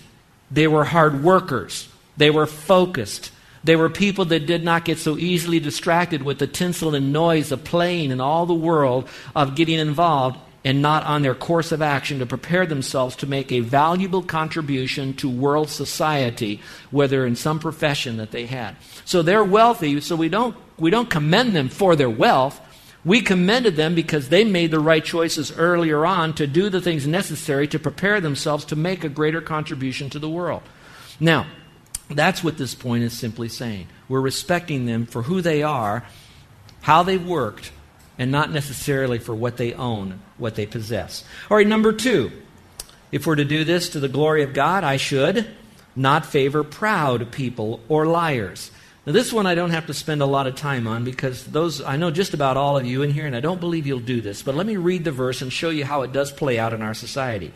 they 0.50 0.67
were 0.67 0.86
hard 0.86 1.24
workers, 1.24 1.89
they 2.15 2.30
were 2.30 2.46
focused. 2.46 3.32
They 3.67 3.75
were 3.75 3.89
people 3.89 4.23
that 4.25 4.45
did 4.45 4.63
not 4.63 4.86
get 4.86 4.97
so 4.97 5.17
easily 5.17 5.60
distracted 5.60 6.23
with 6.23 6.39
the 6.39 6.47
tinsel 6.47 6.95
and 6.95 7.12
noise 7.12 7.51
of 7.51 7.65
playing 7.65 8.13
and 8.13 8.21
all 8.21 8.45
the 8.45 8.53
world 8.53 9.10
of 9.36 9.56
getting 9.56 9.77
involved 9.77 10.39
and 10.63 10.82
not 10.82 11.03
on 11.03 11.21
their 11.21 11.36
course 11.36 11.73
of 11.73 11.82
action 11.82 12.19
to 12.19 12.25
prepare 12.25 12.65
themselves 12.65 13.17
to 13.17 13.27
make 13.27 13.51
a 13.51 13.60
valuable 13.60 14.23
contribution 14.23 15.13
to 15.15 15.30
world 15.30 15.67
society, 15.69 16.62
whether 16.91 17.25
in 17.25 17.36
some 17.36 17.60
profession 17.60 18.15
that 18.15 18.32
they 18.32 18.45
had. 18.45 18.77
So 19.03 19.21
they're 19.21 19.43
wealthy, 19.43 19.99
so 19.99 20.15
we 20.15 20.30
don't, 20.30 20.56
we 20.77 20.89
don't 20.89 21.10
commend 21.10 21.53
them 21.53 21.67
for 21.67 21.97
their 21.97 22.10
wealth. 22.10 22.62
We 23.03 23.19
commended 23.19 23.75
them 23.75 23.95
because 23.95 24.30
they 24.30 24.45
made 24.45 24.71
the 24.71 24.80
right 24.80 25.03
choices 25.03 25.51
earlier 25.51 26.06
on 26.06 26.36
to 26.36 26.47
do 26.47 26.69
the 26.69 26.80
things 26.80 27.06
necessary 27.06 27.67
to 27.67 27.80
prepare 27.80 28.21
themselves 28.21 28.63
to 28.65 28.77
make 28.77 29.03
a 29.03 29.10
greater 29.10 29.41
contribution 29.41 30.10
to 30.12 30.19
the 30.19 30.30
world. 30.30 30.63
Now, 31.19 31.47
that's 32.10 32.43
what 32.43 32.58
this 32.58 32.76
point 32.76 33.04
is 33.04 33.13
simply 33.13 33.50
saying. 33.50 33.88
We're 34.08 34.22
respecting 34.22 34.86
them 34.86 35.06
for 35.06 35.24
who 35.24 35.41
they 35.41 35.63
are, 35.63 36.06
how 36.82 37.04
they 37.04 37.17
worked, 37.17 37.72
and 38.17 38.32
not 38.32 38.52
necessarily 38.52 39.20
for 39.20 39.36
what 39.36 39.58
they 39.58 39.74
own, 39.74 40.22
what 40.38 40.56
they 40.56 40.65
possess. 40.65 41.24
All 41.50 41.58
right, 41.58 41.67
number 41.67 41.91
two. 41.91 42.32
If 43.10 43.26
we're 43.26 43.36
to 43.36 43.46
do 43.46 43.63
this 43.63 43.89
to 43.89 44.02
the 44.02 44.10
glory 44.10 44.43
of 44.43 44.54
God, 44.54 44.84
I 44.84 44.98
should 44.98 45.48
not 45.96 46.26
favor 46.26 46.63
proud 46.63 47.32
people 47.32 47.80
or 47.88 48.06
liars. 48.06 48.72
Now, 49.06 49.13
this 49.13 49.32
one 49.32 49.48
I 49.48 49.56
don't 49.56 49.72
have 49.72 49.88
to 49.88 49.93
spend 49.93 50.22
a 50.22 50.26
lot 50.26 50.48
of 50.48 50.56
time 50.56 50.86
on 50.86 51.06
because 51.06 51.46
those 51.46 51.82
I 51.82 51.96
know 51.96 52.12
just 52.12 52.34
about 52.34 52.58
all 52.58 52.78
of 52.78 52.86
you 52.86 53.04
in 53.04 53.12
here, 53.12 53.26
and 53.26 53.36
I 53.36 53.39
don't 53.39 53.62
believe 53.62 53.88
you'll 53.88 54.00
do 54.00 54.20
this. 54.20 54.43
But 54.43 54.56
let 54.56 54.67
me 54.67 54.76
read 54.76 55.06
the 55.06 55.13
verse 55.13 55.41
and 55.41 55.52
show 55.52 55.70
you 55.70 55.86
how 55.86 56.02
it 56.02 56.12
does 56.12 56.32
play 56.32 56.60
out 56.60 56.74
in 56.74 56.82
our 56.82 56.93
society. 56.93 57.54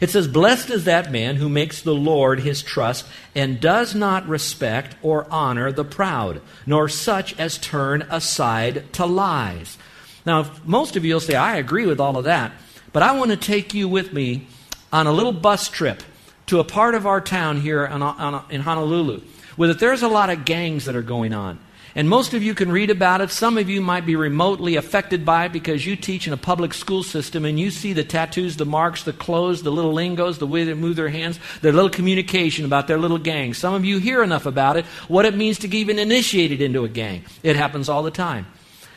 It 0.00 0.10
says, 0.10 0.28
Blessed 0.28 0.70
is 0.70 0.84
that 0.84 1.10
man 1.10 1.36
who 1.36 1.48
makes 1.48 1.82
the 1.82 1.94
Lord 1.94 2.40
his 2.40 2.62
trust 2.62 3.06
and 3.34 3.60
does 3.60 3.94
not 3.94 4.28
respect 4.28 4.96
or 5.02 5.26
honor 5.30 5.72
the 5.72 5.84
proud, 5.84 6.40
nor 6.66 6.88
such 6.88 7.38
as 7.38 7.58
turn 7.58 8.02
aside 8.10 8.92
to 8.94 9.06
lies. 9.06 9.78
Now, 10.26 10.50
most 10.64 10.96
of 10.96 11.04
you 11.04 11.14
will 11.14 11.20
say, 11.20 11.34
I 11.34 11.56
agree 11.56 11.86
with 11.86 12.00
all 12.00 12.16
of 12.16 12.24
that, 12.24 12.52
but 12.92 13.02
I 13.02 13.12
want 13.12 13.30
to 13.30 13.36
take 13.36 13.74
you 13.74 13.88
with 13.88 14.12
me 14.12 14.46
on 14.92 15.06
a 15.06 15.12
little 15.12 15.32
bus 15.32 15.68
trip 15.68 16.02
to 16.46 16.60
a 16.60 16.64
part 16.64 16.94
of 16.94 17.06
our 17.06 17.20
town 17.20 17.60
here 17.60 17.84
in 17.84 18.60
Honolulu 18.60 19.22
where 19.56 19.74
there's 19.74 20.02
a 20.02 20.08
lot 20.08 20.30
of 20.30 20.44
gangs 20.44 20.86
that 20.86 20.96
are 20.96 21.02
going 21.02 21.34
on. 21.34 21.58
And 22.00 22.08
most 22.08 22.32
of 22.32 22.42
you 22.42 22.54
can 22.54 22.72
read 22.72 22.88
about 22.88 23.20
it. 23.20 23.28
Some 23.28 23.58
of 23.58 23.68
you 23.68 23.82
might 23.82 24.06
be 24.06 24.16
remotely 24.16 24.76
affected 24.76 25.22
by 25.22 25.44
it 25.44 25.52
because 25.52 25.84
you 25.84 25.96
teach 25.96 26.26
in 26.26 26.32
a 26.32 26.38
public 26.38 26.72
school 26.72 27.02
system 27.02 27.44
and 27.44 27.60
you 27.60 27.70
see 27.70 27.92
the 27.92 28.02
tattoos, 28.02 28.56
the 28.56 28.64
marks, 28.64 29.02
the 29.02 29.12
clothes, 29.12 29.62
the 29.62 29.70
little 29.70 29.92
lingos, 29.92 30.38
the 30.38 30.46
way 30.46 30.64
they 30.64 30.72
move 30.72 30.96
their 30.96 31.10
hands, 31.10 31.38
their 31.60 31.72
little 31.72 31.90
communication 31.90 32.64
about 32.64 32.86
their 32.86 32.96
little 32.96 33.18
gangs. 33.18 33.58
Some 33.58 33.74
of 33.74 33.84
you 33.84 33.98
hear 33.98 34.22
enough 34.22 34.46
about 34.46 34.78
it, 34.78 34.86
what 35.08 35.26
it 35.26 35.36
means 35.36 35.58
to 35.58 35.68
get 35.68 35.76
even 35.76 35.98
initiated 35.98 36.62
into 36.62 36.84
a 36.84 36.88
gang. 36.88 37.22
It 37.42 37.56
happens 37.56 37.90
all 37.90 38.02
the 38.02 38.10
time. 38.10 38.46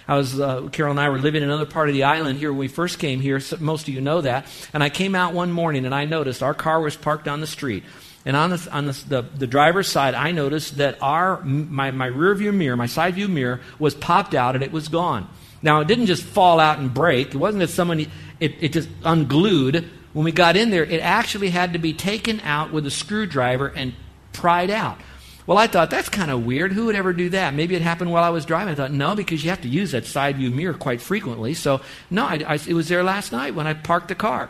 I 0.08 0.16
was, 0.16 0.40
uh, 0.40 0.70
Carol 0.72 0.92
and 0.92 1.00
I 1.02 1.10
were 1.10 1.20
living 1.20 1.44
in 1.44 1.50
another 1.50 1.66
part 1.66 1.90
of 1.90 1.96
the 1.96 2.06
island 2.06 2.40
here 2.40 2.54
when 2.54 2.60
we 2.60 2.70
first 2.70 3.00
came 3.00 3.20
here. 3.20 3.42
So 3.42 3.58
most 3.60 3.90
of 3.90 3.94
you 3.94 4.00
know 4.00 4.22
that. 4.22 4.48
And 4.74 4.82
I 4.82 4.88
came 4.90 5.14
out 5.14 5.34
one 5.34 5.52
morning 5.52 5.84
and 5.86 5.94
I 5.94 6.06
noticed 6.06 6.42
our 6.42 6.54
car 6.54 6.80
was 6.80 6.96
parked 6.96 7.28
on 7.28 7.42
the 7.42 7.48
street. 7.48 7.84
And 8.26 8.38
on, 8.38 8.52
the, 8.52 8.70
on 8.72 8.86
the, 8.86 8.94
the, 9.08 9.22
the, 9.22 9.48
driver's 9.48 9.90
side, 9.90 10.14
I 10.14 10.32
noticed 10.32 10.78
that 10.78 10.98
our, 11.02 11.42
my, 11.44 11.92
my 11.92 12.06
rear 12.06 12.34
view 12.36 12.54
mirror, 12.54 12.78
my 12.78 12.86
side 12.86 13.16
view 13.16 13.28
mirror, 13.28 13.60
was 13.80 13.96
popped 13.96 14.34
out 14.34 14.56
and 14.56 14.64
it 14.64 14.72
was 14.72 14.88
gone. 14.88 15.28
Now, 15.62 15.82
it 15.82 15.88
didn't 15.88 16.06
just 16.06 16.24
fall 16.24 16.60
out 16.60 16.80
and 16.80 16.94
break. 16.94 17.30
It 17.30 17.38
wasn't 17.38 17.60
that 17.60 17.70
someone, 17.70 18.00
it, 18.00 18.10
it 18.40 18.74
just 18.74 18.88
unglued. 19.04 19.90
When 20.14 20.24
we 20.24 20.32
got 20.32 20.56
in 20.56 20.70
there, 20.70 20.86
it 20.86 21.00
actually 21.02 21.50
had 21.50 21.74
to 21.74 21.80
be 21.80 21.94
taken 21.94 22.40
out 22.42 22.72
with 22.72 22.86
a 22.86 22.92
screwdriver 22.92 23.68
and 23.68 23.94
pried 24.32 24.70
out. 24.70 25.00
Well, 25.46 25.58
I 25.58 25.68
thought 25.68 25.90
that's 25.90 26.08
kind 26.08 26.32
of 26.32 26.46
weird. 26.46 26.72
Who 26.72 26.86
would 26.86 26.96
ever 26.96 27.12
do 27.12 27.30
that? 27.30 27.54
Maybe 27.54 27.76
it 27.76 27.82
happened 27.82 28.12
while 28.12 28.24
I 28.24 28.30
was 28.30 28.46
driving. 28.46 28.72
I 28.72 28.76
thought, 28.76 28.92
no, 28.92 29.16
because 29.16 29.44
you 29.44 29.50
have 29.50 29.62
to 29.62 29.68
use 29.68 29.92
that 29.92 30.06
side 30.06 30.38
view 30.38 30.50
mirror 30.50 30.74
quite 30.74 31.02
frequently. 31.02 31.54
So, 31.54 31.82
no, 32.10 32.26
I, 32.26 32.42
I, 32.48 32.54
it 32.56 32.74
was 32.74 32.88
there 32.88 33.04
last 33.04 33.34
night 33.34 33.54
when 33.54 33.68
I 33.68 33.74
parked 33.74 34.08
the 34.08 34.16
car. 34.16 34.50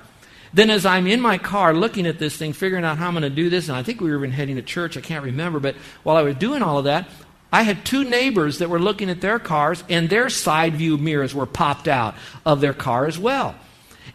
Then, 0.53 0.69
as 0.69 0.85
I'm 0.85 1.07
in 1.07 1.19
my 1.19 1.37
car 1.39 1.73
looking 1.73 2.05
at 2.05 2.19
this 2.19 2.37
thing, 2.37 2.53
figuring 2.53 2.85
out 2.85 2.97
how 2.97 3.07
I'm 3.07 3.13
going 3.13 3.23
to 3.23 3.29
do 3.29 3.49
this, 3.49 3.69
and 3.69 3.77
I 3.77 3.81
think 3.81 3.99
we 3.99 4.11
were 4.11 4.17
even 4.17 4.31
heading 4.31 4.55
to 4.57 4.61
church, 4.61 4.95
I 4.97 5.01
can't 5.01 5.25
remember, 5.25 5.59
but 5.59 5.75
while 6.03 6.15
I 6.15 6.21
was 6.21 6.35
doing 6.35 6.61
all 6.61 6.77
of 6.77 6.83
that, 6.85 7.07
I 7.51 7.63
had 7.63 7.85
two 7.85 8.03
neighbors 8.03 8.59
that 8.59 8.69
were 8.69 8.79
looking 8.79 9.09
at 9.09 9.21
their 9.21 9.39
cars, 9.39 9.83
and 9.89 10.09
their 10.09 10.29
side 10.29 10.75
view 10.75 10.97
mirrors 10.97 11.33
were 11.33 11.45
popped 11.45 11.87
out 11.87 12.15
of 12.45 12.61
their 12.61 12.73
car 12.73 13.05
as 13.05 13.17
well. 13.17 13.55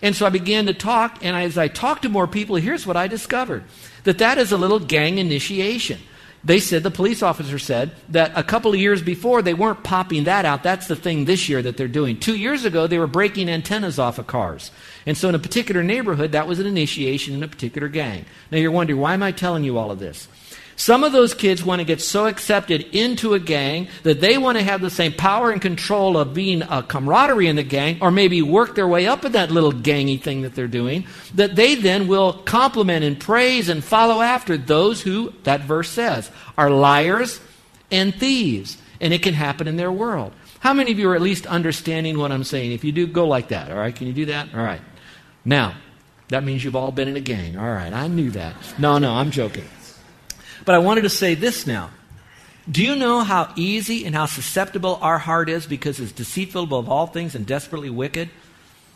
And 0.01 0.15
so 0.15 0.27
I 0.27 0.31
began 0.31 0.67
to 0.67 0.75
talk, 0.75 1.25
and 1.25 1.37
as 1.37 1.59
I 1.59 1.69
talked 1.69 2.03
to 2.03 2.09
more 2.09 2.29
people, 2.29 2.57
here's 2.57 2.87
what 2.87 2.97
I 2.97 3.09
discovered 3.09 3.65
that 4.05 4.19
that 4.19 4.39
is 4.39 4.53
a 4.53 4.57
little 4.57 4.79
gang 4.79 5.19
initiation. 5.19 6.01
They 6.45 6.61
said, 6.61 6.85
the 6.85 6.91
police 6.91 7.23
officer 7.23 7.59
said, 7.59 7.91
that 8.11 8.33
a 8.37 8.45
couple 8.45 8.73
of 8.73 8.79
years 8.79 9.03
before 9.03 9.43
they 9.43 9.55
weren't 9.55 9.83
popping 9.83 10.25
that 10.25 10.45
out. 10.45 10.63
That's 10.63 10.87
the 10.87 10.97
thing 10.97 11.25
this 11.25 11.49
year 11.49 11.61
that 11.63 11.77
they're 11.77 11.89
doing. 11.89 12.19
Two 12.19 12.37
years 12.37 12.65
ago, 12.65 12.87
they 12.87 12.99
were 12.99 13.09
breaking 13.09 13.49
antennas 13.49 13.99
off 13.99 14.19
of 14.19 14.29
cars. 14.29 14.71
And 15.05 15.17
so 15.17 15.29
in 15.29 15.35
a 15.35 15.41
particular 15.41 15.83
neighborhood, 15.83 16.33
that 16.33 16.47
was 16.47 16.61
an 16.61 16.67
initiation 16.67 17.35
in 17.35 17.43
a 17.43 17.49
particular 17.49 17.89
gang. 17.89 18.25
Now 18.53 18.59
you're 18.59 18.71
wondering, 18.71 19.01
why 19.01 19.15
am 19.15 19.23
I 19.23 19.33
telling 19.33 19.65
you 19.65 19.79
all 19.79 19.91
of 19.91 19.99
this? 19.99 20.29
Some 20.79 21.03
of 21.03 21.11
those 21.11 21.35
kids 21.35 21.65
want 21.65 21.81
to 21.81 21.85
get 21.85 22.01
so 22.01 22.29
accepted 22.29 22.83
into 22.95 23.35
a 23.35 23.41
gang 23.41 23.89
that 24.05 24.21
they 24.21 24.39
want 24.39 24.59
to 24.59 24.65
have 24.65 24.81
the 24.81 24.91
same 24.91 25.13
power 25.13 25.51
and 25.51 25.61
control 25.61 26.17
of 26.17 26.33
being 26.33 26.63
a 26.63 26.85
camaraderie 26.85 27.49
in 27.49 27.57
the 27.57 27.65
gang, 27.65 27.99
or 28.01 28.13
maybe 28.13 28.43
work 28.43 28.77
their 28.77 28.87
way 28.87 29.09
up 29.09 29.25
in 29.25 29.33
that 29.33 29.51
little 29.51 29.73
gangy 29.73 30.23
thing 30.23 30.43
that 30.43 30.55
they're 30.55 30.69
doing, 30.69 31.05
that 31.35 31.57
they 31.57 31.75
then 31.75 32.07
will 32.07 32.33
compliment 32.33 33.05
and 33.05 33.19
praise 33.19 33.69
and 33.69 33.83
follow 33.83 34.23
after 34.23 34.57
those 34.57 35.03
who, 35.03 35.35
that 35.43 35.63
verse 35.63 35.91
says, 35.91 36.31
are 36.57 36.71
liars 36.71 37.41
and 37.91 38.15
thieves. 38.15 38.79
And 39.01 39.13
it 39.13 39.23
can 39.23 39.35
happen 39.35 39.67
in 39.67 39.77
their 39.77 39.91
world. 39.91 40.33
How 40.61 40.75
many 40.75 40.93
of 40.93 40.99
you 41.01 41.11
are 41.11 41.17
at 41.17 41.23
least 41.23 41.45
understanding 41.47 42.19
what 42.19 42.31
I'm 42.31 42.45
saying? 42.45 42.71
If 42.71 42.85
you 42.85 42.93
do, 42.93 43.09
go 43.09 43.27
like 43.27 43.49
that. 43.49 43.73
All 43.73 43.79
right, 43.79 43.95
can 43.95 44.07
you 44.07 44.13
do 44.13 44.27
that? 44.27 44.55
All 44.55 44.63
right. 44.63 44.81
Now, 45.45 45.75
that 46.29 46.45
means 46.45 46.63
you've 46.63 46.77
all 46.77 46.93
been 46.93 47.09
in 47.09 47.17
a 47.17 47.21
gang. 47.21 47.59
All 47.59 47.69
right, 47.69 47.93
I 47.93 48.07
knew 48.07 48.31
that. 48.31 48.55
No, 48.79 48.99
no, 48.99 49.13
I'm 49.15 49.33
joking. 49.33 49.65
But 50.69 50.75
I 50.75 50.81
wanted 50.81 51.05
to 51.05 51.09
say 51.09 51.35
this 51.35 51.67
now. 51.67 51.89
Do 52.71 52.85
you 52.85 52.95
know 52.95 53.21
how 53.21 53.55
easy 53.57 54.05
and 54.05 54.15
how 54.15 54.27
susceptible 54.27 54.99
our 55.01 55.17
heart 55.17 55.49
is 55.49 55.65
because 55.65 55.99
it's 55.99 56.13
deceitful 56.13 56.65
above 56.65 56.91
all 56.91 57.07
things 57.07 57.35
and 57.35 57.47
desperately 57.47 57.89
wicked? 57.89 58.29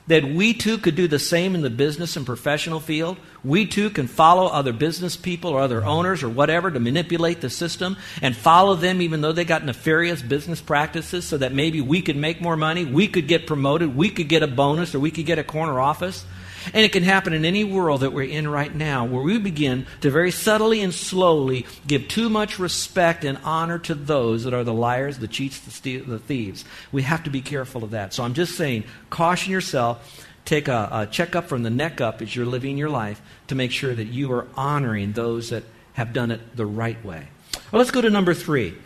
That 0.07 0.23
we 0.23 0.53
too 0.53 0.77
could 0.77 0.97
do 0.97 1.09
the 1.09 1.19
same 1.19 1.55
in 1.55 1.63
the 1.63 1.71
business 1.71 2.15
and 2.15 2.27
professional 2.27 2.79
field. 2.79 3.17
We 3.43 3.65
too 3.65 3.89
can 3.89 4.07
follow 4.07 4.49
other 4.49 4.75
business 4.75 5.17
people 5.17 5.53
or 5.53 5.61
other 5.61 5.83
owners 5.83 6.23
or 6.23 6.29
whatever 6.29 6.71
to 6.71 6.79
manipulate 6.79 7.41
the 7.41 7.49
system 7.49 7.97
and 8.21 8.37
follow 8.37 8.75
them 8.75 9.01
even 9.01 9.23
though 9.23 9.33
they 9.33 9.47
got 9.47 9.65
nefarious 9.65 10.21
business 10.21 10.61
practices 10.61 11.25
so 11.25 11.39
that 11.39 11.55
maybe 11.55 11.81
we 11.81 12.03
could 12.03 12.17
make 12.17 12.43
more 12.43 12.59
money, 12.59 12.85
we 12.85 13.09
could 13.09 13.29
get 13.29 13.47
promoted, 13.47 13.97
we 13.97 14.11
could 14.11 14.29
get 14.29 14.43
a 14.43 14.47
bonus, 14.47 14.95
or 14.95 15.01
we 15.01 15.11
could 15.11 15.25
get 15.25 15.39
a 15.39 15.45
corner 15.45 15.81
office. 15.81 16.27
And 16.67 16.85
it 16.85 16.93
can 16.93 17.03
happen 17.03 17.33
in 17.33 17.45
any 17.45 17.65
world 17.65 18.01
that 18.01 18.13
we're 18.13 18.31
in 18.31 18.49
right 18.49 18.75
now 18.75 19.05
where 19.05 19.23
we 19.23 19.39
begin 19.39 19.87
to 20.01 20.11
very 20.11 20.31
subtly 20.31 20.81
and 20.81 20.95
slowly 20.95 21.67
give 21.87 22.09
too 22.09 22.29
much 22.29 22.59
respect 22.59 23.25
and 23.25 23.39
honor 23.45 23.79
to 23.81 23.95
those 23.95 24.45
that 24.45 24.55
are 24.55 24.65
the 24.65 24.75
liars, 24.75 25.19
the 25.19 25.29
cheats, 25.29 25.81
the, 25.81 25.99
the 25.99 26.19
thieves. 26.19 26.65
We 26.91 27.03
have 27.03 27.25
to 27.25 27.31
be 27.31 27.41
careful 27.41 27.85
of 27.85 27.91
that. 27.91 28.15
So 28.15 28.23
I'm 28.23 28.35
just 28.35 28.57
saying, 28.57 28.85
caution 29.11 29.53
yourself. 29.53 30.27
Take 30.45 30.67
a, 30.67 30.89
a 30.91 31.07
checkup 31.07 31.47
from 31.47 31.63
the 31.63 31.71
neck 31.71 32.01
up 32.01 32.21
as 32.21 32.35
you're 32.35 32.47
living 32.47 32.77
your 32.77 32.91
life 32.91 33.23
to 33.47 33.55
make 33.55 33.71
sure 33.71 33.95
that 33.95 34.07
you 34.07 34.33
are 34.33 34.47
honoring 34.57 35.13
those 35.13 35.51
that 35.51 35.63
have 35.93 36.13
done 36.13 36.31
it 36.31 36.57
the 36.57 36.67
right 36.67 37.03
way. 37.05 37.29
Well, 37.71 37.79
let's 37.79 37.91
go 37.91 38.01
to 38.01 38.11
number 38.11 38.35
three. 38.35 38.77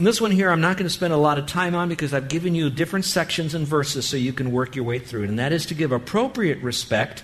And 0.00 0.06
this 0.06 0.18
one 0.18 0.30
here, 0.30 0.50
I'm 0.50 0.62
not 0.62 0.78
going 0.78 0.86
to 0.86 0.94
spend 0.94 1.12
a 1.12 1.18
lot 1.18 1.38
of 1.38 1.44
time 1.44 1.74
on 1.74 1.90
because 1.90 2.14
I've 2.14 2.28
given 2.28 2.54
you 2.54 2.70
different 2.70 3.04
sections 3.04 3.52
and 3.52 3.66
verses 3.66 4.08
so 4.08 4.16
you 4.16 4.32
can 4.32 4.50
work 4.50 4.74
your 4.74 4.86
way 4.86 4.98
through 4.98 5.24
it. 5.24 5.28
And 5.28 5.38
that 5.38 5.52
is 5.52 5.66
to 5.66 5.74
give 5.74 5.92
appropriate 5.92 6.62
respect 6.62 7.22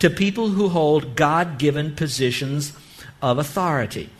to 0.00 0.10
people 0.10 0.50
who 0.50 0.68
hold 0.68 1.16
God 1.16 1.56
given 1.56 1.96
positions 1.96 2.74
of 3.22 3.38
authority. 3.38 4.10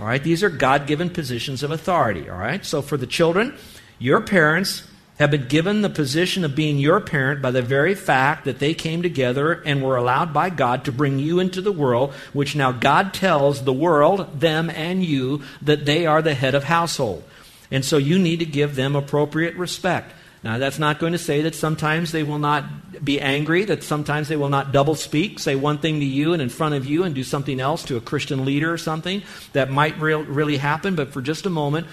All 0.00 0.06
right, 0.06 0.24
these 0.24 0.42
are 0.42 0.50
God 0.50 0.88
given 0.88 1.08
positions 1.08 1.62
of 1.62 1.70
authority. 1.70 2.28
All 2.28 2.36
right, 2.36 2.64
so 2.64 2.82
for 2.82 2.96
the 2.96 3.06
children, 3.06 3.54
your 4.00 4.20
parents 4.20 4.82
have 5.20 5.30
been 5.30 5.46
given 5.46 5.82
the 5.82 5.88
position 5.88 6.44
of 6.44 6.56
being 6.56 6.78
your 6.78 6.98
parent 7.00 7.40
by 7.40 7.52
the 7.52 7.62
very 7.62 7.94
fact 7.94 8.44
that 8.44 8.58
they 8.58 8.74
came 8.74 9.02
together 9.02 9.52
and 9.52 9.84
were 9.84 9.96
allowed 9.96 10.32
by 10.32 10.50
God 10.50 10.84
to 10.86 10.90
bring 10.90 11.20
you 11.20 11.38
into 11.38 11.60
the 11.60 11.70
world, 11.70 12.12
which 12.32 12.56
now 12.56 12.72
God 12.72 13.14
tells 13.14 13.62
the 13.62 13.72
world, 13.72 14.40
them 14.40 14.68
and 14.68 15.04
you, 15.04 15.44
that 15.60 15.84
they 15.86 16.06
are 16.06 16.22
the 16.22 16.34
head 16.34 16.56
of 16.56 16.64
household. 16.64 17.22
And 17.72 17.84
so 17.84 17.96
you 17.96 18.18
need 18.18 18.38
to 18.38 18.44
give 18.44 18.76
them 18.76 18.94
appropriate 18.94 19.56
respect. 19.56 20.12
Now, 20.44 20.58
that's 20.58 20.78
not 20.78 20.98
going 20.98 21.12
to 21.12 21.18
say 21.18 21.42
that 21.42 21.54
sometimes 21.54 22.12
they 22.12 22.22
will 22.22 22.38
not 22.38 23.04
be 23.04 23.20
angry, 23.20 23.64
that 23.64 23.82
sometimes 23.82 24.28
they 24.28 24.36
will 24.36 24.48
not 24.48 24.72
double 24.72 24.94
speak, 24.94 25.38
say 25.38 25.54
one 25.54 25.78
thing 25.78 26.00
to 26.00 26.04
you 26.04 26.32
and 26.32 26.42
in 26.42 26.48
front 26.48 26.74
of 26.74 26.84
you 26.84 27.04
and 27.04 27.14
do 27.14 27.24
something 27.24 27.60
else 27.60 27.84
to 27.84 27.96
a 27.96 28.00
Christian 28.00 28.44
leader 28.44 28.72
or 28.72 28.78
something. 28.78 29.22
That 29.52 29.70
might 29.70 29.98
re- 30.00 30.14
really 30.14 30.58
happen, 30.58 30.96
but 30.96 31.12
for 31.12 31.22
just 31.22 31.46
a 31.46 31.50
moment, 31.50 31.86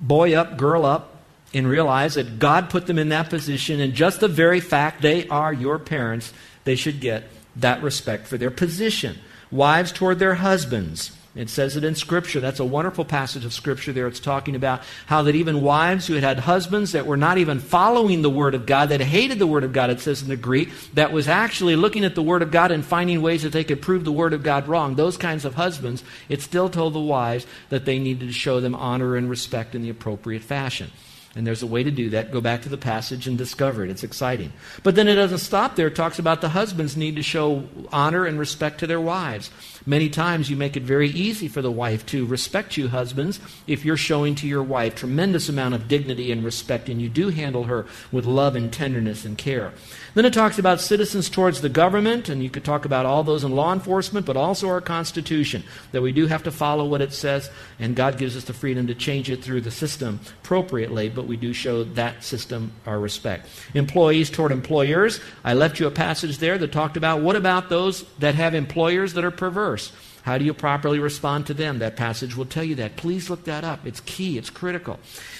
boy 0.00 0.34
up, 0.34 0.56
girl 0.56 0.86
up, 0.86 1.16
and 1.52 1.66
realize 1.66 2.14
that 2.14 2.38
God 2.38 2.70
put 2.70 2.86
them 2.86 2.98
in 2.98 3.08
that 3.08 3.28
position, 3.28 3.80
and 3.80 3.92
just 3.92 4.20
the 4.20 4.28
very 4.28 4.60
fact 4.60 5.02
they 5.02 5.26
are 5.28 5.52
your 5.52 5.78
parents, 5.78 6.32
they 6.64 6.76
should 6.76 7.00
get 7.00 7.24
that 7.56 7.82
respect 7.82 8.28
for 8.28 8.38
their 8.38 8.50
position. 8.50 9.18
Wives 9.50 9.90
toward 9.90 10.18
their 10.18 10.36
husbands. 10.36 11.10
It 11.38 11.48
says 11.48 11.76
it 11.76 11.84
in 11.84 11.94
Scripture. 11.94 12.40
That's 12.40 12.58
a 12.58 12.64
wonderful 12.64 13.04
passage 13.04 13.44
of 13.44 13.52
Scripture 13.52 13.92
there. 13.92 14.08
It's 14.08 14.18
talking 14.18 14.56
about 14.56 14.82
how 15.06 15.22
that 15.22 15.36
even 15.36 15.62
wives 15.62 16.08
who 16.08 16.14
had 16.14 16.24
had 16.24 16.40
husbands 16.40 16.92
that 16.92 17.06
were 17.06 17.16
not 17.16 17.38
even 17.38 17.60
following 17.60 18.22
the 18.22 18.30
Word 18.30 18.56
of 18.56 18.66
God, 18.66 18.88
that 18.88 19.00
hated 19.00 19.38
the 19.38 19.46
Word 19.46 19.62
of 19.62 19.72
God, 19.72 19.88
it 19.88 20.00
says 20.00 20.20
in 20.20 20.28
the 20.28 20.36
Greek, 20.36 20.70
that 20.94 21.12
was 21.12 21.28
actually 21.28 21.76
looking 21.76 22.04
at 22.04 22.16
the 22.16 22.22
Word 22.22 22.42
of 22.42 22.50
God 22.50 22.72
and 22.72 22.84
finding 22.84 23.22
ways 23.22 23.44
that 23.44 23.52
they 23.52 23.62
could 23.62 23.80
prove 23.80 24.04
the 24.04 24.10
Word 24.10 24.32
of 24.32 24.42
God 24.42 24.66
wrong. 24.66 24.96
Those 24.96 25.16
kinds 25.16 25.44
of 25.44 25.54
husbands, 25.54 26.02
it 26.28 26.42
still 26.42 26.68
told 26.68 26.92
the 26.92 26.98
wives 26.98 27.46
that 27.68 27.84
they 27.84 28.00
needed 28.00 28.26
to 28.26 28.32
show 28.32 28.60
them 28.60 28.74
honor 28.74 29.14
and 29.14 29.30
respect 29.30 29.76
in 29.76 29.82
the 29.82 29.90
appropriate 29.90 30.42
fashion. 30.42 30.90
And 31.38 31.46
there's 31.46 31.62
a 31.62 31.68
way 31.68 31.84
to 31.84 31.90
do 31.92 32.10
that. 32.10 32.32
Go 32.32 32.40
back 32.40 32.62
to 32.62 32.68
the 32.68 32.76
passage 32.76 33.28
and 33.28 33.38
discover 33.38 33.84
it. 33.84 33.90
It's 33.90 34.02
exciting. 34.02 34.52
But 34.82 34.96
then 34.96 35.06
it 35.06 35.14
doesn't 35.14 35.38
stop 35.38 35.76
there. 35.76 35.86
It 35.86 35.94
talks 35.94 36.18
about 36.18 36.40
the 36.40 36.48
husbands 36.48 36.96
need 36.96 37.14
to 37.14 37.22
show 37.22 37.68
honor 37.92 38.24
and 38.24 38.40
respect 38.40 38.80
to 38.80 38.88
their 38.88 39.00
wives. 39.00 39.48
Many 39.86 40.08
times 40.08 40.50
you 40.50 40.56
make 40.56 40.76
it 40.76 40.82
very 40.82 41.08
easy 41.10 41.46
for 41.46 41.62
the 41.62 41.70
wife 41.70 42.04
to 42.06 42.26
respect 42.26 42.76
you, 42.76 42.88
husbands, 42.88 43.38
if 43.68 43.84
you're 43.84 43.96
showing 43.96 44.34
to 44.34 44.48
your 44.48 44.64
wife 44.64 44.96
tremendous 44.96 45.48
amount 45.48 45.76
of 45.76 45.86
dignity 45.86 46.32
and 46.32 46.44
respect, 46.44 46.88
and 46.88 47.00
you 47.00 47.08
do 47.08 47.28
handle 47.28 47.64
her 47.64 47.86
with 48.10 48.26
love 48.26 48.56
and 48.56 48.72
tenderness 48.72 49.24
and 49.24 49.38
care. 49.38 49.72
Then 50.14 50.24
it 50.24 50.34
talks 50.34 50.58
about 50.58 50.80
citizens 50.80 51.30
towards 51.30 51.60
the 51.60 51.68
government, 51.68 52.28
and 52.28 52.42
you 52.42 52.50
could 52.50 52.64
talk 52.64 52.84
about 52.84 53.06
all 53.06 53.22
those 53.22 53.44
in 53.44 53.54
law 53.54 53.72
enforcement, 53.72 54.26
but 54.26 54.36
also 54.36 54.68
our 54.68 54.80
Constitution, 54.80 55.62
that 55.92 56.02
we 56.02 56.10
do 56.10 56.26
have 56.26 56.42
to 56.42 56.50
follow 56.50 56.84
what 56.84 57.00
it 57.00 57.12
says, 57.12 57.48
and 57.78 57.94
God 57.94 58.18
gives 58.18 58.36
us 58.36 58.44
the 58.44 58.52
freedom 58.52 58.88
to 58.88 58.94
change 58.96 59.30
it 59.30 59.44
through 59.44 59.60
the 59.60 59.70
system 59.70 60.18
appropriately, 60.42 61.08
but 61.08 61.27
we 61.28 61.36
do 61.36 61.52
show 61.52 61.84
that 61.84 62.24
system 62.24 62.72
our 62.86 62.98
respect. 62.98 63.48
Employees 63.74 64.30
toward 64.30 64.50
employers, 64.50 65.20
I 65.44 65.54
left 65.54 65.78
you 65.78 65.86
a 65.86 65.90
passage 65.90 66.38
there 66.38 66.58
that 66.58 66.72
talked 66.72 66.96
about 66.96 67.20
what 67.20 67.36
about 67.36 67.68
those 67.68 68.02
that 68.18 68.34
have 68.34 68.54
employers 68.54 69.14
that 69.14 69.24
are 69.24 69.30
perverse? 69.30 69.92
How 70.22 70.36
do 70.36 70.44
you 70.44 70.52
properly 70.52 70.98
respond 70.98 71.46
to 71.46 71.54
them? 71.54 71.78
That 71.78 71.96
passage 71.96 72.36
will 72.36 72.44
tell 72.44 72.64
you 72.64 72.74
that. 72.76 72.96
Please 72.96 73.30
look 73.30 73.44
that 73.44 73.64
up. 73.64 73.86
It's 73.86 74.00
key, 74.00 74.36
it's 74.36 74.50
critical. 74.50 74.98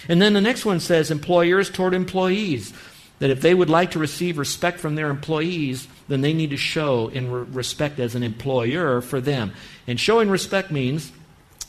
And 0.09 0.23
then 0.23 0.33
the 0.33 0.41
next 0.41 0.65
one 0.65 0.81
says 0.81 1.11
employers 1.11 1.69
toward 1.69 1.93
employees 1.95 2.73
that 3.19 3.31
if 3.31 3.41
they 3.41 3.53
would 3.53 3.69
like 3.69 3.91
to 3.91 3.99
receive 3.99 4.39
respect 4.39 4.81
from 4.81 4.95
their 4.95 5.11
employees, 5.11 5.89
then 6.07 6.21
they 6.21 6.33
need 6.33 6.51
to 6.51 6.57
show 6.57 7.09
in 7.09 7.31
re- 7.31 7.43
respect 7.51 7.99
as 7.99 8.15
an 8.15 8.23
employer 8.23 9.01
for 9.01 9.21
them. 9.21 9.53
And 9.87 9.99
showing 9.99 10.31
respect 10.31 10.71
means 10.71 11.13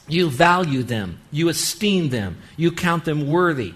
you 0.07 0.29
value 0.29 0.83
them, 0.83 1.19
you 1.31 1.49
esteem 1.49 2.09
them, 2.09 2.37
you 2.55 2.71
count 2.71 3.05
them 3.05 3.27
worthy 3.27 3.73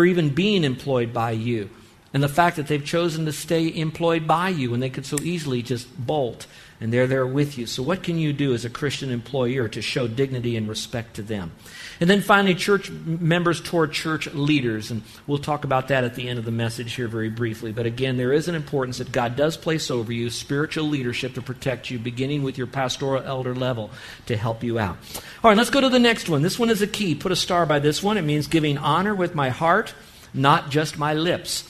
for 0.00 0.06
even 0.06 0.30
being 0.30 0.64
employed 0.64 1.12
by 1.12 1.30
you. 1.30 1.68
and 2.14 2.22
the 2.22 2.28
fact 2.28 2.56
that 2.56 2.68
they've 2.68 2.86
chosen 2.86 3.26
to 3.26 3.32
stay 3.32 3.70
employed 3.76 4.26
by 4.26 4.48
you 4.48 4.70
when 4.70 4.80
they 4.80 4.88
could 4.88 5.04
so 5.04 5.18
easily 5.22 5.60
just 5.60 5.86
bolt 6.06 6.46
and 6.80 6.92
they're 6.92 7.06
there 7.06 7.26
with 7.26 7.58
you. 7.58 7.66
So, 7.66 7.82
what 7.82 8.02
can 8.02 8.18
you 8.18 8.32
do 8.32 8.54
as 8.54 8.64
a 8.64 8.70
Christian 8.70 9.10
employer 9.10 9.68
to 9.68 9.82
show 9.82 10.08
dignity 10.08 10.56
and 10.56 10.68
respect 10.68 11.16
to 11.16 11.22
them? 11.22 11.52
And 12.00 12.08
then 12.08 12.22
finally, 12.22 12.54
church 12.54 12.90
members 12.90 13.60
toward 13.60 13.92
church 13.92 14.26
leaders. 14.32 14.90
And 14.90 15.02
we'll 15.26 15.38
talk 15.38 15.64
about 15.64 15.88
that 15.88 16.04
at 16.04 16.14
the 16.14 16.28
end 16.28 16.38
of 16.38 16.46
the 16.46 16.50
message 16.50 16.94
here 16.94 17.08
very 17.08 17.28
briefly. 17.28 17.72
But 17.72 17.84
again, 17.84 18.16
there 18.16 18.32
is 18.32 18.48
an 18.48 18.54
importance 18.54 18.98
that 18.98 19.12
God 19.12 19.36
does 19.36 19.58
place 19.58 19.90
over 19.90 20.10
you 20.10 20.30
spiritual 20.30 20.88
leadership 20.88 21.34
to 21.34 21.42
protect 21.42 21.90
you, 21.90 21.98
beginning 21.98 22.42
with 22.42 22.56
your 22.56 22.66
pastoral 22.66 23.22
elder 23.22 23.54
level 23.54 23.90
to 24.26 24.36
help 24.36 24.64
you 24.64 24.78
out. 24.78 24.96
All 25.44 25.50
right, 25.50 25.56
let's 25.56 25.70
go 25.70 25.82
to 25.82 25.90
the 25.90 25.98
next 25.98 26.30
one. 26.30 26.40
This 26.40 26.58
one 26.58 26.70
is 26.70 26.80
a 26.80 26.86
key. 26.86 27.14
Put 27.14 27.32
a 27.32 27.36
star 27.36 27.66
by 27.66 27.78
this 27.78 28.02
one. 28.02 28.16
It 28.16 28.22
means 28.22 28.46
giving 28.46 28.78
honor 28.78 29.14
with 29.14 29.34
my 29.34 29.50
heart, 29.50 29.92
not 30.32 30.70
just 30.70 30.96
my 30.96 31.12
lips. 31.12 31.69